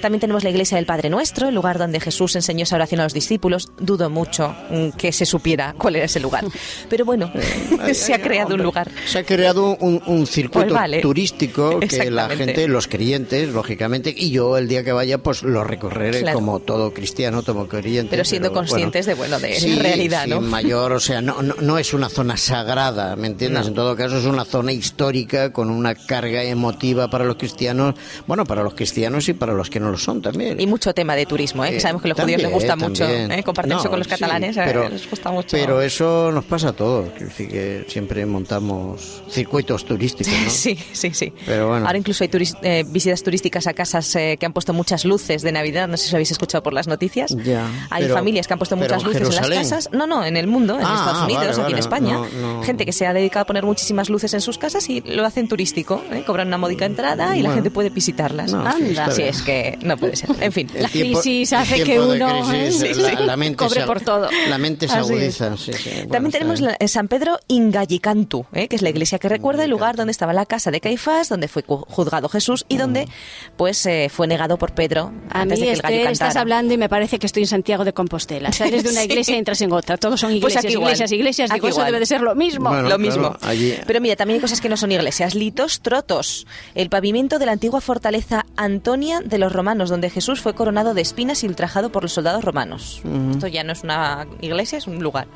también 0.00 0.20
tenemos 0.20 0.44
la 0.44 0.50
iglesia 0.50 0.76
del 0.76 0.86
Padre 0.86 1.10
Nuestro, 1.10 1.48
el 1.48 1.54
lugar 1.54 1.78
donde 1.78 1.98
Jesús 2.00 2.36
enseñó 2.36 2.62
esa 2.62 2.76
oración 2.76 3.00
a 3.00 3.04
los 3.04 3.14
discípulos. 3.14 3.68
Dudo 3.78 4.08
mucho 4.10 4.54
mm, 4.70 4.90
que 4.90 5.12
se 5.12 5.26
supiera 5.26 5.74
cuál 5.76 5.96
era 5.96 6.04
ese 6.06 6.20
lugar. 6.20 6.44
Pero 6.88 7.04
bueno, 7.04 7.32
se 7.94 8.14
ha 8.14 8.20
creado 8.22 8.54
un 8.54 8.62
lugar. 8.62 8.90
Se 9.06 9.18
ha 9.18 9.24
creado 9.24 9.76
un, 9.80 10.00
un 10.06 10.26
circuito 10.26 10.68
Pues 10.68 10.72
vale. 10.72 11.00
turístico 11.00 11.80
que 11.80 12.10
la 12.10 12.28
gente, 12.28 12.68
los 12.68 12.86
creyentes, 12.86 13.48
lógicamente, 13.48 14.14
y 14.16 14.30
yo 14.30 14.56
el 14.56 14.68
día 14.68 14.84
que 14.84 14.92
vaya, 14.92 15.18
pues 15.18 15.42
lo 15.42 15.64
recorreré 15.64 16.20
Claro. 16.20 16.38
como 16.38 16.43
todo 16.60 16.92
cristiano, 16.92 17.42
como 17.42 17.66
creyente. 17.68 18.10
Pero 18.10 18.24
siendo 18.24 18.50
bueno, 18.50 18.60
conscientes 18.68 19.06
de, 19.06 19.14
bueno, 19.14 19.38
de 19.40 19.54
sí, 19.54 19.74
la 19.76 19.82
realidad, 19.82 20.24
sí, 20.24 20.30
¿no? 20.30 20.40
mayor, 20.40 20.92
o 20.92 21.00
sea, 21.00 21.20
no, 21.20 21.42
no, 21.42 21.54
no 21.60 21.78
es 21.78 21.92
una 21.94 22.08
zona 22.08 22.36
sagrada, 22.36 23.16
¿me 23.16 23.26
entiendes? 23.26 23.62
No. 23.62 23.68
En 23.68 23.74
todo 23.74 23.96
caso, 23.96 24.18
es 24.18 24.24
una 24.24 24.44
zona 24.44 24.72
histórica 24.72 25.52
con 25.52 25.70
una 25.70 25.94
carga 25.94 26.42
emotiva 26.42 27.08
para 27.08 27.24
los 27.24 27.36
cristianos, 27.36 27.94
bueno, 28.26 28.44
para 28.44 28.62
los 28.62 28.74
cristianos 28.74 29.28
y 29.28 29.32
para 29.34 29.52
los 29.54 29.70
que 29.70 29.80
no 29.80 29.90
lo 29.90 29.98
son 29.98 30.22
también. 30.22 30.60
Y 30.60 30.66
mucho 30.66 30.92
tema 30.94 31.16
de 31.16 31.26
turismo, 31.26 31.64
¿eh? 31.64 31.70
que 31.70 31.76
Eh, 31.76 31.80
sabemos 31.80 32.02
que 32.02 32.08
a 32.08 32.10
los 32.10 32.20
judíos 32.20 32.42
les 32.42 32.50
también, 32.50 32.68
gusta 32.68 32.76
mucho 32.88 33.04
también. 33.04 33.32
¿eh? 33.32 33.42
compartir 33.42 33.74
eso 33.76 33.90
con 33.90 33.98
los 33.98 34.06
sí, 34.06 34.10
catalanes, 34.12 34.56
¿eh? 34.56 34.62
pero, 34.64 34.88
les 34.88 35.08
gusta 35.10 35.30
mucho. 35.30 35.48
Pero 35.56 35.80
eso 35.82 36.30
nos 36.32 36.44
pasa 36.44 36.68
a 36.68 36.72
todos, 36.72 37.08
sí 37.36 37.46
que 37.48 37.84
siempre 37.88 38.24
montamos 38.26 39.22
circuitos 39.30 39.84
turísticos, 39.84 40.32
¿no? 40.32 40.50
Sí, 40.64 40.78
sí, 40.92 41.10
sí. 41.12 41.32
Pero 41.46 41.68
bueno. 41.68 41.86
Ahora 41.86 41.98
incluso 41.98 42.24
hay 42.24 42.28
turis- 42.30 42.56
eh, 42.62 42.84
visitas 42.86 43.22
turísticas 43.22 43.66
a 43.66 43.74
casas 43.74 44.14
eh, 44.16 44.36
que 44.38 44.46
han 44.46 44.52
puesto 44.52 44.72
muchas 44.72 45.04
luces 45.04 45.42
de 45.42 45.52
Navidad. 45.52 45.88
No 45.88 45.96
sé 45.96 46.06
si 46.06 46.10
lo 46.12 46.16
habéis 46.16 46.30
escuchado 46.34 46.62
por 46.62 46.72
las 46.72 46.86
noticias. 46.86 47.34
Ya, 47.44 47.66
hay 47.90 48.02
pero- 48.04 48.14
familias 48.14 48.46
que 48.46 48.52
han 48.52 48.58
puesto 48.58 48.76
muchas 48.76 49.02
luces 49.02 49.22
en 49.28 49.34
las 49.36 49.48
casas. 49.50 49.88
No, 49.92 50.06
no, 50.06 50.24
en 50.24 50.36
el 50.36 50.46
mundo, 50.46 50.74
en 50.78 50.84
Ah, 50.84 50.94
Estados 50.98 51.22
Unidos, 51.24 51.56
vale, 51.56 51.62
aquí 51.62 51.72
en. 51.72 51.78
España. 51.78 52.12
No, 52.14 52.26
no. 52.56 52.62
Gente 52.62 52.84
que 52.86 52.92
se 52.92 53.06
ha 53.06 53.12
dedicado 53.14 53.42
a 53.42 53.46
poner 53.46 53.64
muchísimas 53.64 54.08
luces 54.10 54.32
en 54.34 54.40
sus 54.40 54.58
casas 54.58 54.88
y 54.90 55.00
lo 55.00 55.24
hacen 55.24 55.48
turístico. 55.48 56.02
¿eh? 56.12 56.22
Cobran 56.26 56.48
una 56.48 56.58
módica 56.58 56.84
entrada 56.86 57.36
y 57.36 57.42
la 57.42 57.52
gente 57.52 57.70
puede 57.70 57.90
visitarlas. 57.90 58.52
No, 58.52 58.66
Anda, 58.66 59.10
sí, 59.10 59.22
es 59.22 59.42
que 59.42 59.78
no 59.82 59.96
puede 59.96 60.16
ser. 60.16 60.30
En 60.40 60.52
fin. 60.52 60.68
La 60.78 60.88
crisis 60.88 61.52
hace 61.52 61.82
que 61.84 61.98
uno, 62.00 62.48
crisis, 62.48 62.82
¿eh? 62.82 62.94
la, 62.96 63.10
Sí, 63.10 63.16
la 63.24 63.36
mente 63.36 63.56
cobre 63.56 63.80
se, 63.80 63.86
por 63.86 64.00
todo. 64.00 64.28
La 64.48 64.58
mente 64.58 64.88
se 64.88 64.94
agudiza. 64.96 65.56
sí, 65.56 65.72
sí. 65.72 65.90
Bueno, 65.94 66.08
También 66.12 66.32
tenemos 66.32 66.60
la- 66.60 66.76
eh, 66.78 66.88
San 66.88 67.08
Pedro 67.08 67.38
Ingallicantu, 67.48 68.46
¿eh? 68.52 68.68
que 68.68 68.76
es 68.76 68.82
la 68.82 68.90
iglesia 68.90 69.18
que 69.18 69.28
recuerda 69.28 69.64
el 69.64 69.70
lugar 69.70 69.96
donde 69.96 70.10
estaba 70.10 70.32
la 70.32 70.46
casa 70.46 70.70
de 70.70 70.80
Caifás, 70.80 71.28
donde 71.28 71.48
fue 71.48 71.62
juzgado 71.66 72.28
Jesús 72.28 72.64
y 72.68 72.76
donde 72.76 73.08
pues 73.56 73.84
eh, 73.86 74.08
fue 74.12 74.26
negado 74.26 74.56
por 74.58 74.72
Pedro 74.74 75.12
A 75.30 75.42
antes 75.42 75.60
mí 75.60 75.66
de 75.66 75.72
que 75.72 75.76
el 75.76 75.82
gallo 75.82 75.96
Esther, 75.96 76.08
estás 76.28 76.40
hablando 76.40 76.74
y 76.74 76.78
me 76.78 76.88
parece 76.88 77.18
que 77.18 77.26
estoy 77.26 77.42
en 77.44 77.48
Santiago 77.48 77.84
de 77.84 77.92
Compostela. 77.92 78.52
Sales 78.52 78.82
de 78.82 78.90
una 78.90 79.00
Sí. 79.04 79.06
iglesia 79.06 79.34
y 79.34 79.38
entras 79.38 79.60
en 79.60 79.72
otra. 79.72 79.96
Todos 79.96 80.20
son 80.20 80.30
Pues 80.40 80.52
iglesias, 80.54 80.64
igual. 80.72 80.88
iglesias, 80.92 81.12
iglesias. 81.12 81.50
Digo, 81.52 81.68
eso 81.68 81.82
debe 81.84 81.98
de 82.00 82.06
ser 82.06 82.20
lo 82.20 82.34
mismo. 82.34 82.68
Bueno, 82.70 82.82
lo 82.82 82.88
claro, 82.96 82.98
mismo. 83.00 83.36
allí- 83.42 83.74
Pero 83.86 84.00
mira, 84.00 84.16
también 84.16 84.36
hay 84.36 84.40
cosas 84.40 84.60
que 84.60 84.68
no 84.68 84.76
son 84.76 84.92
iglesias. 84.92 85.34
Litos 85.34 85.80
Trotos, 85.80 86.46
el 86.74 86.88
pavimento 86.90 87.38
de 87.38 87.46
la 87.46 87.52
antigua 87.52 87.80
fortaleza 87.80 88.46
Antonia 88.56 89.20
de 89.20 89.38
los 89.38 89.52
romanos, 89.52 89.90
donde 89.90 90.10
Jesús 90.10 90.40
fue 90.40 90.54
coronado 90.54 90.94
de 90.94 91.02
espinas 91.02 91.42
y 91.44 91.46
ultrajado 91.46 91.90
por 91.90 92.02
los 92.02 92.12
soldados 92.12 92.44
romanos. 92.44 93.02
Esto 93.32 93.46
ya 93.46 93.64
no 93.64 93.72
es 93.72 93.82
una 93.82 94.26
iglesia, 94.40 94.78
es 94.78 94.86
un 94.86 95.02
lugar. 95.02 95.26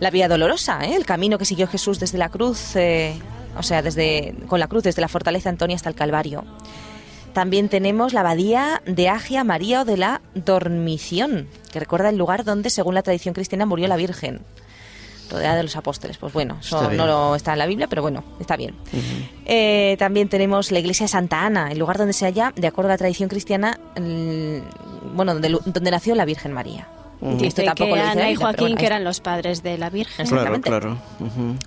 La 0.00 0.10
Vía 0.10 0.28
Dolorosa, 0.28 0.84
¿eh? 0.84 0.94
el 0.96 1.04
camino 1.04 1.38
que 1.38 1.44
siguió 1.44 1.66
Jesús 1.66 1.98
desde 2.00 2.18
la 2.18 2.28
cruz, 2.28 2.76
eh, 2.76 3.14
o 3.56 3.62
sea, 3.62 3.82
desde 3.82 4.34
con 4.48 4.58
la 4.60 4.66
cruz 4.68 4.82
desde 4.84 5.00
la 5.00 5.08
fortaleza 5.08 5.48
Antonia 5.48 5.76
hasta 5.76 5.88
el 5.88 5.94
Calvario. 5.94 6.44
También 7.34 7.68
tenemos 7.68 8.12
la 8.14 8.20
abadía 8.20 8.80
de 8.86 9.08
Agia 9.10 9.44
María 9.44 9.82
o 9.82 9.84
de 9.84 9.96
la 9.98 10.20
Dormición, 10.34 11.48
que 11.72 11.80
recuerda 11.80 12.08
el 12.08 12.16
lugar 12.16 12.44
donde, 12.44 12.70
según 12.70 12.94
la 12.94 13.02
tradición 13.02 13.34
cristiana, 13.34 13.66
murió 13.66 13.88
la 13.88 13.96
Virgen, 13.96 14.40
rodeada 15.30 15.56
de 15.56 15.64
los 15.64 15.74
apóstoles. 15.76 16.16
Pues 16.16 16.32
bueno, 16.32 16.58
eso 16.60 16.78
no 16.96 17.06
lo 17.06 17.34
está 17.34 17.52
en 17.54 17.58
la 17.58 17.66
Biblia, 17.66 17.88
pero 17.88 18.02
bueno, 18.02 18.22
está 18.38 18.56
bien. 18.56 18.74
Eh, 19.46 19.96
también 19.98 20.28
tenemos 20.28 20.70
la 20.70 20.78
iglesia 20.78 21.04
de 21.04 21.08
Santa 21.08 21.44
Ana, 21.44 21.72
el 21.72 21.78
lugar 21.78 21.98
donde 21.98 22.12
se 22.12 22.24
halla, 22.24 22.52
de 22.54 22.66
acuerdo 22.68 22.90
a 22.90 22.94
la 22.94 22.98
tradición 22.98 23.28
cristiana, 23.28 23.78
el- 23.96 24.62
bueno, 25.14 25.34
donde 25.34 25.90
nació 25.90 26.14
la 26.14 26.24
Virgen 26.24 26.52
María. 26.52 26.86
Dice 27.32 27.46
Esto 27.46 27.62
tampoco 27.64 27.90
que 27.94 27.96
lo 27.96 28.02
dice 28.04 28.04
la 28.04 28.10
Ana 28.12 28.30
y 28.30 28.34
pero 28.34 28.40
Joaquín, 28.40 28.64
bueno, 28.66 28.76
que 28.76 28.86
eran 28.86 29.04
los 29.04 29.20
padres 29.20 29.62
de 29.62 29.78
la 29.78 29.88
Virgen. 29.90 30.26
Claro, 30.26 30.54
exactamente. 30.54 30.68
claro. 30.68 30.98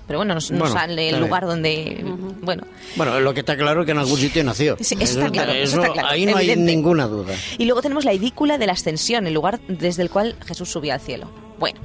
Pero 0.05 0.19
bueno, 0.19 0.35
Bueno, 0.49 0.67
sale 0.67 1.09
el 1.09 1.19
lugar 1.19 1.45
donde... 1.47 2.05
Bueno, 2.41 2.63
Bueno, 2.95 3.19
lo 3.19 3.33
que 3.33 3.39
está 3.39 3.57
claro 3.57 3.81
es 3.81 3.85
que 3.85 3.91
en 3.93 3.97
algún 3.97 4.17
sitio 4.17 4.43
nació. 4.43 4.77
Sí, 4.79 4.95
eso 4.99 5.19
está 5.19 5.31
claro, 5.31 5.51
eso 5.53 5.63
eso- 5.63 5.81
está 5.81 5.93
claro, 5.93 6.07
ahí 6.09 6.25
no 6.25 6.37
hay 6.37 6.55
ninguna 6.55 7.07
duda. 7.07 7.33
Y 7.57 7.65
luego 7.65 7.81
tenemos 7.81 8.05
la 8.05 8.11
edícula 8.13 8.57
de 8.57 8.67
la 8.67 8.73
ascensión, 8.73 9.25
el 9.27 9.33
lugar 9.33 9.59
desde 9.67 10.03
el 10.03 10.09
cual 10.09 10.35
Jesús 10.45 10.69
subió 10.69 10.93
al 10.93 10.99
cielo. 11.01 11.29
Bueno, 11.59 11.79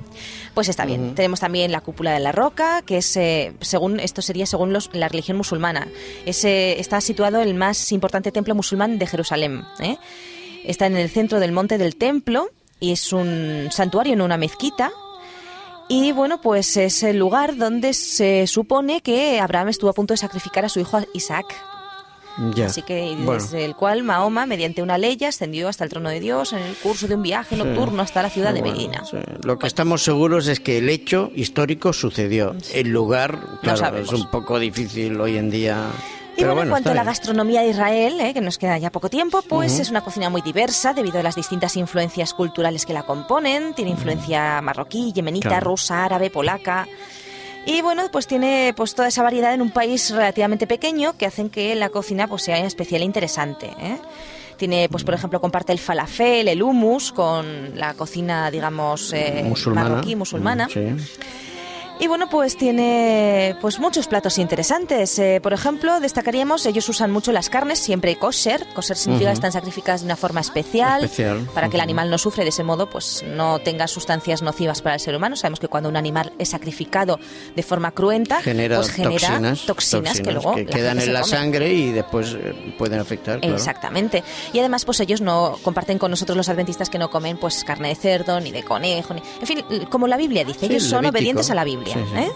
pues 0.53 0.69
está 0.69 0.85
bien. 0.85 1.15
Tenemos 1.15 1.41
también 1.41 1.73
la 1.73 1.81
cúpula 1.81 2.13
de 2.13 2.21
la 2.21 2.31
roca, 2.33 2.83
que 2.83 2.99
es, 2.99 3.17
eh, 3.17 3.55
según 3.63 4.01
esto 4.01 4.21
sería 4.21 4.45
según 4.45 4.75
los- 4.75 4.91
la 4.93 5.09
religión 5.09 5.39
musulmana. 5.39 5.89
Es, 6.27 6.45
eh, 6.45 6.79
está 6.79 7.01
situado 7.01 7.41
el 7.41 7.55
más 7.55 7.91
importante 7.91 8.31
templo 8.33 8.55
musulmán 8.55 8.99
de 8.99 9.07
Jerusalén. 9.07 9.63
¿eh? 9.81 9.97
Está 10.65 10.87
en 10.87 10.99
el 10.99 11.09
centro 11.09 11.41
del 11.41 11.53
monte 11.53 11.79
del 11.79 11.97
templo 11.97 12.51
es 12.91 13.13
un 13.13 13.69
santuario, 13.71 14.17
no 14.17 14.25
una 14.25 14.37
mezquita. 14.37 14.91
Y 15.89 16.13
bueno, 16.13 16.41
pues 16.41 16.77
es 16.77 17.03
el 17.03 17.19
lugar 17.19 17.57
donde 17.57 17.93
se 17.93 18.47
supone 18.47 19.03
que 19.03 19.39
Abraham 19.39 19.69
estuvo 19.69 19.91
a 19.91 19.93
punto 19.93 20.15
de 20.15 20.19
sacrificar 20.19 20.65
a 20.65 20.69
su 20.69 20.81
hijo 20.81 20.99
Isaac. 21.13 21.45
Ya. 22.55 22.67
Así 22.67 22.81
que 22.81 23.15
Bueno. 23.19 23.35
desde 23.35 23.63
el 23.67 23.77
cual 23.77 24.03
Mahoma, 24.03 24.47
mediante 24.47 24.81
una 24.81 24.97
ley, 24.97 25.19
ascendió 25.23 25.69
hasta 25.69 25.85
el 25.85 25.91
trono 25.91 26.09
de 26.09 26.19
Dios 26.19 26.55
en 26.55 26.61
el 26.61 26.75
curso 26.77 27.07
de 27.07 27.15
un 27.17 27.23
viaje 27.23 27.57
nocturno 27.57 28.01
hasta 28.01 28.23
la 28.23 28.31
ciudad 28.31 28.55
de 28.55 28.63
Medina. 28.63 29.05
sí. 29.05 29.19
Lo 29.45 29.59
que 29.59 29.67
estamos 29.67 30.03
seguros 30.03 30.47
es 30.49 30.59
que 30.59 30.79
el 30.79 30.89
hecho 30.89 31.31
histórico 31.35 31.93
sucedió. 31.93 32.57
El 32.73 32.89
lugar, 32.89 33.39
claro, 33.61 33.99
es 33.99 34.11
un 34.13 34.31
poco 34.31 34.59
difícil 34.59 35.21
hoy 35.21 35.37
en 35.37 35.51
día. 35.51 35.91
Y 36.35 36.41
Pero 36.41 36.55
bueno, 36.55 36.63
en 36.63 36.71
cuanto 36.71 36.91
a 36.91 36.95
la 36.95 37.05
gastronomía 37.05 37.61
de 37.61 37.69
Israel, 37.69 38.19
eh, 38.21 38.33
que 38.33 38.41
nos 38.41 38.57
queda 38.57 38.79
ya 38.79 38.91
poco 38.91 39.11
tiempo, 39.11 39.43
pues 39.43 39.79
es 39.79 39.91
una 39.91 40.01
cocina 40.03 40.31
muy 40.31 40.41
diversa 40.41 40.95
debido 40.95 41.19
a 41.19 41.23
las 41.23 41.35
distintas 41.37 41.77
influencias 41.77 42.33
culturales 42.33 42.87
que 42.87 42.95
la 42.95 43.03
componen. 43.03 43.75
Tiene 43.75 43.91
influencia 43.91 44.61
marroquí, 44.63 45.13
yemenita, 45.13 45.51
Claro. 45.51 45.71
rusa, 45.71 46.05
árabe, 46.05 46.31
polaca. 46.31 46.89
Y 47.67 47.81
bueno, 47.83 48.05
pues 48.11 48.27
tiene 48.27 48.73
pues 48.75 48.95
toda 48.95 49.09
esa 49.09 49.23
variedad 49.23 49.53
en 49.55 49.61
un 49.63 49.71
país 49.71 50.11
relativamente 50.11 50.67
pequeño 50.67 51.17
que 51.19 51.27
hacen 51.27 51.49
que 51.51 51.75
la 51.75 51.91
cocina 51.91 52.27
pues 52.27 52.43
sea 52.43 52.59
especial 52.65 53.03
e 53.03 53.05
interesante. 53.05 53.67
¿eh? 53.79 53.99
Tiene, 54.57 54.89
pues 54.89 55.05
por 55.05 55.15
ejemplo, 55.15 55.41
comparte 55.41 55.73
el 55.73 55.79
falafel, 55.79 56.49
el 56.49 56.63
hummus 56.63 57.13
con 57.13 57.79
la 57.79 57.95
cocina, 57.95 58.51
digamos, 58.51 59.13
eh, 59.13 59.43
Musulmana. 59.45 59.89
marroquí, 59.91 60.17
musulmana. 60.17 60.67
Mm, 60.67 60.71
Sí. 60.71 61.19
Y 62.03 62.09
bueno, 62.09 62.29
pues 62.29 62.57
tiene 62.57 63.57
pues 63.61 63.79
muchos 63.79 64.09
platos 64.09 64.37
interesantes. 64.39 65.21
Eh, 65.21 65.39
por 65.41 65.53
ejemplo, 65.53 66.01
destacaríamos, 66.01 66.67
ellos 66.67 66.89
usan 66.89 67.13
mucho 67.13 67.31
las 67.31 67.49
carnes, 67.49 67.79
siempre 67.79 68.17
kosher. 68.17 68.67
Kosher 68.75 68.97
significa 68.97 69.31
que 69.31 69.35
están 69.35 69.53
sacrificadas 69.53 70.01
de 70.01 70.07
una 70.07 70.17
forma 70.17 70.41
especial, 70.41 71.05
Especial, 71.05 71.49
para 71.55 71.69
que 71.69 71.77
el 71.77 71.81
animal 71.81 72.11
no 72.11 72.19
sufre 72.19 72.43
de 72.43 72.49
ese 72.49 72.65
modo, 72.65 72.91
pues 72.91 73.23
no 73.25 73.61
tenga 73.61 73.87
sustancias 73.87 74.43
nocivas 74.43 74.83
para 74.83 74.97
el 74.97 75.01
ser 75.01 75.15
humano. 75.15 75.37
Sabemos 75.37 75.61
que 75.61 75.69
cuando 75.69 75.89
un 75.89 75.97
animal 75.97 76.33
es 76.41 76.49
sacrificado 76.49 77.21
de 77.55 77.63
forma 77.63 77.93
cruenta, 77.93 78.43
Genera, 78.43 78.79
pues 78.79 78.91
genera 78.91 79.29
toxinas, 79.29 79.61
toxinas 79.67 80.21
que 80.21 80.33
luego 80.33 80.57
quedan 80.57 80.99
en 80.99 81.13
la 81.13 81.21
come. 81.21 81.31
sangre 81.31 81.73
y 81.73 81.93
después 81.93 82.35
eh, 82.35 82.75
pueden 82.79 82.99
afectar. 82.99 83.39
claro. 83.39 83.55
Exactamente. 83.55 84.25
Y 84.53 84.59
además, 84.59 84.85
pues 84.85 84.99
ellos 84.99 85.21
no 85.21 85.57
comparten 85.63 85.99
con 85.99 86.11
nosotros 86.11 86.37
los 86.37 86.49
adventistas 86.49 86.91
que 86.91 86.99
no 86.99 87.11
comen 87.11 87.37
pues 87.37 87.63
carne 87.63 87.91
de 87.91 87.95
cerdo, 87.95 88.41
ni 88.41 88.51
de 88.51 88.65
conejo, 88.65 89.15
ni... 89.15 89.23
En 89.41 89.47
fin, 89.47 89.65
como 89.89 90.09
la 90.09 90.17
Biblia 90.17 90.45
dice, 90.45 90.67
Sí, 90.67 90.67
ellos 90.67 90.83
son 90.83 91.07
obedientes 91.07 91.49
a 91.49 91.55
la 91.55 91.63
Biblia. 91.63 91.92
Sí, 91.93 91.99
sí. 92.13 92.19
¿eh? 92.19 92.31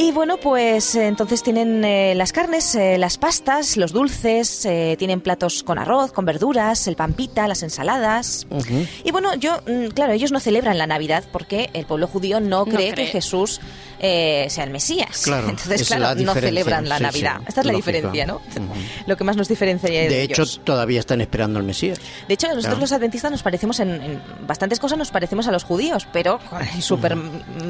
Y 0.00 0.12
bueno, 0.12 0.36
pues 0.36 0.94
entonces 0.94 1.42
tienen 1.42 1.84
eh, 1.84 2.14
las 2.14 2.30
carnes, 2.32 2.72
eh, 2.76 2.98
las 2.98 3.18
pastas, 3.18 3.76
los 3.76 3.92
dulces, 3.92 4.64
eh, 4.64 4.94
tienen 4.96 5.20
platos 5.20 5.64
con 5.64 5.76
arroz, 5.76 6.12
con 6.12 6.24
verduras, 6.24 6.86
el 6.86 6.94
pampita, 6.94 7.48
las 7.48 7.64
ensaladas. 7.64 8.46
Y 9.02 9.10
bueno, 9.10 9.34
yo, 9.34 9.60
mm, 9.66 9.88
claro, 9.88 10.12
ellos 10.12 10.30
no 10.30 10.38
celebran 10.38 10.78
la 10.78 10.86
Navidad 10.86 11.24
porque 11.32 11.70
el 11.72 11.84
pueblo 11.84 12.06
judío 12.06 12.38
no 12.38 12.64
No 12.64 12.64
cree 12.66 12.92
cree. 12.92 13.06
que 13.06 13.10
Jesús 13.12 13.60
eh, 14.00 14.46
sea 14.50 14.64
el 14.64 14.70
Mesías. 14.70 15.22
Claro, 15.24 15.48
Entonces, 15.50 15.82
es 15.82 15.86
claro, 15.88 16.02
la 16.02 16.14
no 16.14 16.34
celebran 16.34 16.88
la 16.88 16.96
Sí, 16.98 17.02
Navidad. 17.02 17.36
sí, 17.38 17.44
Esta 17.48 17.60
es 17.62 17.66
la 17.66 17.72
diferencia, 17.72 18.26
¿no? 18.26 18.40
Lo 19.06 19.16
que 19.16 19.24
más 19.24 19.36
nos 19.36 19.48
diferencia 19.48 19.88
de, 19.90 20.08
De 20.08 20.22
hecho, 20.22 20.42
ellos. 20.42 20.60
todavía 20.64 21.00
están 21.00 21.20
esperando 21.20 21.58
al 21.58 21.64
Mesías. 21.64 21.98
De 22.28 22.34
hecho, 22.34 22.46
nosotros 22.48 22.64
Claro. 22.68 22.80
los 22.80 22.92
adventistas 22.92 23.30
nos 23.30 23.42
parecemos 23.42 23.80
en, 23.80 23.90
en 24.02 24.22
bastantes 24.46 24.78
cosas, 24.80 24.98
nos 24.98 25.10
parecemos 25.10 25.46
a 25.48 25.52
los 25.52 25.64
judíos, 25.64 26.06
pero 26.12 26.38
súper 26.80 27.16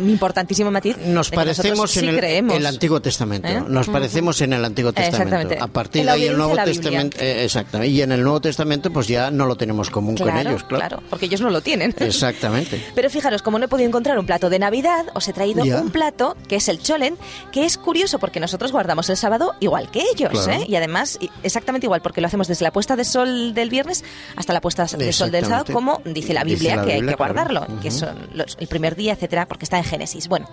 importantísimo 0.00 0.70
matiz. 0.70 0.97
Nos 0.99 1.30
parecemos 1.30 1.90
sí 1.90 2.00
en 2.00 2.08
el, 2.11 2.16
creemos. 2.16 2.56
el 2.56 2.66
Antiguo 2.66 3.00
Testamento. 3.00 3.49
¿Eh? 3.49 3.62
Nos 3.66 3.88
parecemos 3.88 4.40
en 4.40 4.52
el 4.52 4.64
Antiguo 4.64 4.92
Testamento. 4.92 5.23
Exactamente. 5.37 5.58
A 5.62 5.66
partir 5.68 6.04
de 6.04 6.11
ahí 6.11 6.26
el 6.26 6.37
Nuevo. 6.37 6.56
Testamento. 6.64 7.16
eh, 7.20 7.44
exactamente. 7.44 7.92
Y 7.92 8.02
en 8.02 8.12
el 8.12 8.23
Nuevo 8.23 8.40
Testamento, 8.40 8.92
pues 8.92 9.06
ya 9.08 9.30
no 9.30 9.47
lo 9.47 9.56
tenemos 9.56 9.90
común 9.90 10.14
Claro, 10.16 10.32
con 10.32 10.47
ellos, 10.47 10.64
claro. 10.64 11.02
porque 11.08 11.26
ellos 11.26 11.40
no 11.40 11.50
lo 11.50 11.61
tienen. 11.61 11.94
Exactamente. 11.99 12.82
Pero 12.94 13.08
fijaros, 13.11 13.42
como 13.42 13.58
no 13.58 13.66
he 13.66 13.68
podido 13.68 13.88
encontrar 13.88 14.18
un 14.18 14.26
plato 14.26 14.50
de 14.50 14.58
Navidad, 14.58 15.06
os 15.14 15.26
he 15.28 15.32
traído 15.32 15.64
Ya. 15.64 15.80
un 15.80 15.90
plato 15.90 16.17
que 16.48 16.56
es 16.56 16.68
el 16.68 16.80
cholen, 16.80 17.16
que 17.52 17.64
es 17.64 17.78
curioso 17.78 18.18
porque 18.18 18.40
nosotros 18.40 18.72
guardamos 18.72 19.08
el 19.10 19.16
sábado 19.16 19.54
igual 19.60 19.90
que 19.90 20.02
ellos, 20.14 20.30
Claro. 20.30 20.52
¿eh? 20.52 20.66
Y 20.68 20.76
además 20.76 21.18
exactamente 21.42 21.87
igual 21.87 22.02
porque 22.02 22.20
lo 22.20 22.26
hacemos 22.26 22.48
desde 22.48 22.64
la 22.64 22.72
puesta 22.72 22.96
de 22.96 23.04
sol 23.04 23.54
del 23.54 23.70
viernes 23.70 24.04
hasta 24.37 24.52
la 24.52 24.60
puesta 24.60 24.84
de 24.84 25.12
sol 25.12 25.30
del 25.30 25.44
sábado, 25.46 25.72
como 25.72 26.00
dice 26.04 26.34
la 26.34 26.44
Dice 26.44 26.56
Biblia 26.56 26.82
que 26.84 26.92
hay 26.92 26.98
que 27.00 27.06
claro. 27.06 27.16
guardarlo, 27.18 27.66
que 27.80 27.90
son 27.90 28.28
los- 28.34 28.56
el 28.60 28.66
primer 28.68 28.96
día, 28.96 29.12
etcétera, 29.12 29.46
porque 29.46 29.64
está 29.64 29.78
en 29.78 29.84
Génesis. 29.84 30.28
Bueno, 30.28 30.48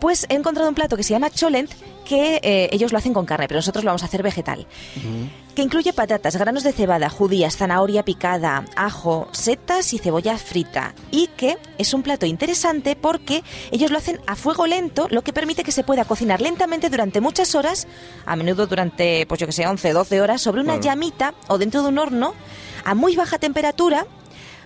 pues 0.00 0.26
he 0.28 0.34
encontrado 0.34 0.68
un 0.68 0.74
plato 0.74 0.96
que 0.96 1.02
se 1.02 1.10
llama 1.14 1.30
cholent 1.30 1.70
que 2.02 2.40
eh, 2.42 2.68
ellos 2.72 2.92
lo 2.92 2.98
hacen 2.98 3.14
con 3.14 3.26
carne, 3.26 3.48
pero 3.48 3.58
nosotros 3.58 3.84
lo 3.84 3.90
vamos 3.90 4.02
a 4.02 4.06
hacer 4.06 4.22
vegetal. 4.22 4.66
Que 5.54 5.62
incluye 5.62 5.92
patatas, 5.92 6.36
granos 6.36 6.62
de 6.62 6.72
cebada, 6.72 7.10
judías, 7.10 7.56
zanahoria 7.56 8.04
picada, 8.04 8.64
ajo, 8.74 9.28
setas 9.32 9.92
y 9.92 9.98
cebolla 9.98 10.38
frita. 10.38 10.94
Y 11.10 11.28
que 11.28 11.58
es 11.78 11.92
un 11.94 12.02
plato 12.02 12.26
interesante 12.26 12.96
porque 12.96 13.42
ellos 13.70 13.90
lo 13.90 13.98
hacen 13.98 14.20
a 14.26 14.36
fuego 14.36 14.66
lento, 14.66 15.08
lo 15.10 15.22
que 15.22 15.32
permite 15.32 15.64
que 15.64 15.72
se 15.72 15.84
pueda 15.84 16.04
cocinar 16.04 16.40
lentamente 16.40 16.88
durante 16.88 17.20
muchas 17.20 17.54
horas, 17.54 17.86
a 18.24 18.36
menudo 18.36 18.66
durante, 18.66 19.26
pues 19.26 19.40
yo 19.40 19.46
que 19.46 19.52
sé, 19.52 19.66
11, 19.66 19.92
12 19.92 20.20
horas, 20.20 20.40
sobre 20.40 20.62
una 20.62 20.80
llamita 20.80 21.34
o 21.48 21.58
dentro 21.58 21.82
de 21.82 21.88
un 21.88 21.98
horno 21.98 22.34
a 22.84 22.94
muy 22.94 23.16
baja 23.16 23.38
temperatura 23.38 24.06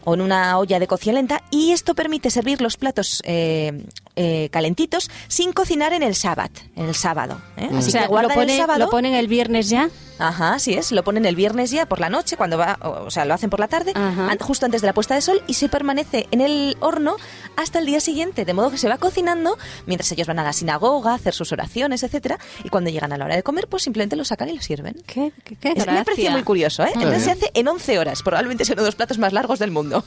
o 0.05 0.15
en 0.15 0.21
una 0.21 0.57
olla 0.59 0.79
de 0.79 0.87
cocción 0.87 1.17
lenta 1.17 1.43
y 1.51 1.73
esto 1.73 1.95
permite 1.95 2.31
servir 2.31 2.63
los 2.63 2.77
platos 2.77 3.21
eh, 3.25 3.85
eh, 4.17 4.49
calentitos 4.51 5.11
sin 5.29 5.53
cocinar 5.53 5.93
en 5.93 6.03
el 6.03 6.15
sábado, 6.15 6.51
en 6.75 6.87
el 6.87 6.95
sábado. 6.95 7.41
¿eh? 7.57 7.69
Mm. 7.71 7.77
Así 7.77 7.89
o 7.89 7.93
sea, 7.93 8.01
que 8.01 8.07
lo, 8.07 8.13
guardan 8.13 8.49
el 8.49 8.57
sábado. 8.57 8.79
lo 8.79 8.91
ponen 8.91 9.15
el 9.15 9.29
viernes 9.29 9.69
ya. 9.69 9.91
Ajá, 10.19 10.55
así 10.55 10.75
es. 10.75 10.93
Lo 10.93 11.05
ponen 11.05 11.27
el 11.27 11.37
viernes 11.37 11.71
ya 11.71 11.87
por 11.87 12.01
la 12.01 12.09
noche, 12.09 12.37
cuando 12.37 12.57
va, 12.59 12.79
o 12.83 13.07
o 13.07 13.11
sea, 13.11 13.25
lo 13.25 13.35
hacen 13.35 13.51
por 13.51 13.61
la 13.61 13.69
tarde, 13.69 13.93
Ajá. 13.95 14.35
justo 14.41 14.65
antes 14.67 14.81
de 14.81 14.87
la 14.87 14.93
puesta 14.95 15.15
de 15.15 15.21
sol, 15.21 15.43
y 15.47 15.55
se 15.55 15.69
permanece 15.69 16.27
en 16.31 16.41
el 16.41 16.77
horno 16.81 17.17
hasta 17.57 17.79
el 17.79 17.87
día 17.87 18.01
siguiente, 18.01 18.45
de 18.45 18.53
modo 18.55 18.71
que 18.71 18.79
se 18.79 18.89
va 18.89 18.99
cocinando 18.99 19.57
mientras 19.87 20.11
ellos 20.13 20.27
van 20.27 20.39
a 20.39 20.43
la 20.45 20.53
sinagoga, 20.53 21.13
a 21.13 21.15
hacer 21.15 21.35
sus 21.35 21.53
oraciones, 21.53 22.03
etcétera, 22.03 22.39
y 22.65 22.69
cuando 22.69 22.91
llegan 22.91 23.13
a 23.13 23.19
la 23.19 23.25
hora 23.27 23.37
de 23.37 23.43
comer, 23.43 23.69
pues 23.69 23.83
simplemente 23.85 24.17
lo 24.17 24.25
sacan 24.25 24.49
y 24.49 24.57
lo 24.57 24.63
sirven. 24.63 24.97
¿Qué, 25.07 25.33
qué, 25.45 25.57
qué 25.57 25.73
Es- 25.77 25.87
me 25.87 26.05
pareció 26.05 26.31
muy 26.31 26.43
curioso, 26.43 26.83
¿eh? 26.85 26.91
Entonces 26.95 27.23
se 27.25 27.31
hace 27.33 27.51
en 27.55 27.69
11 27.69 27.99
horas, 27.99 28.23
probablemente 28.23 28.65
sea 28.65 28.73
uno 28.75 28.83
de 28.83 28.89
los 28.89 28.95
platos 28.97 29.19
más 29.19 29.33
largos 29.33 29.59
del 29.59 29.71
mundo. 29.71 30.05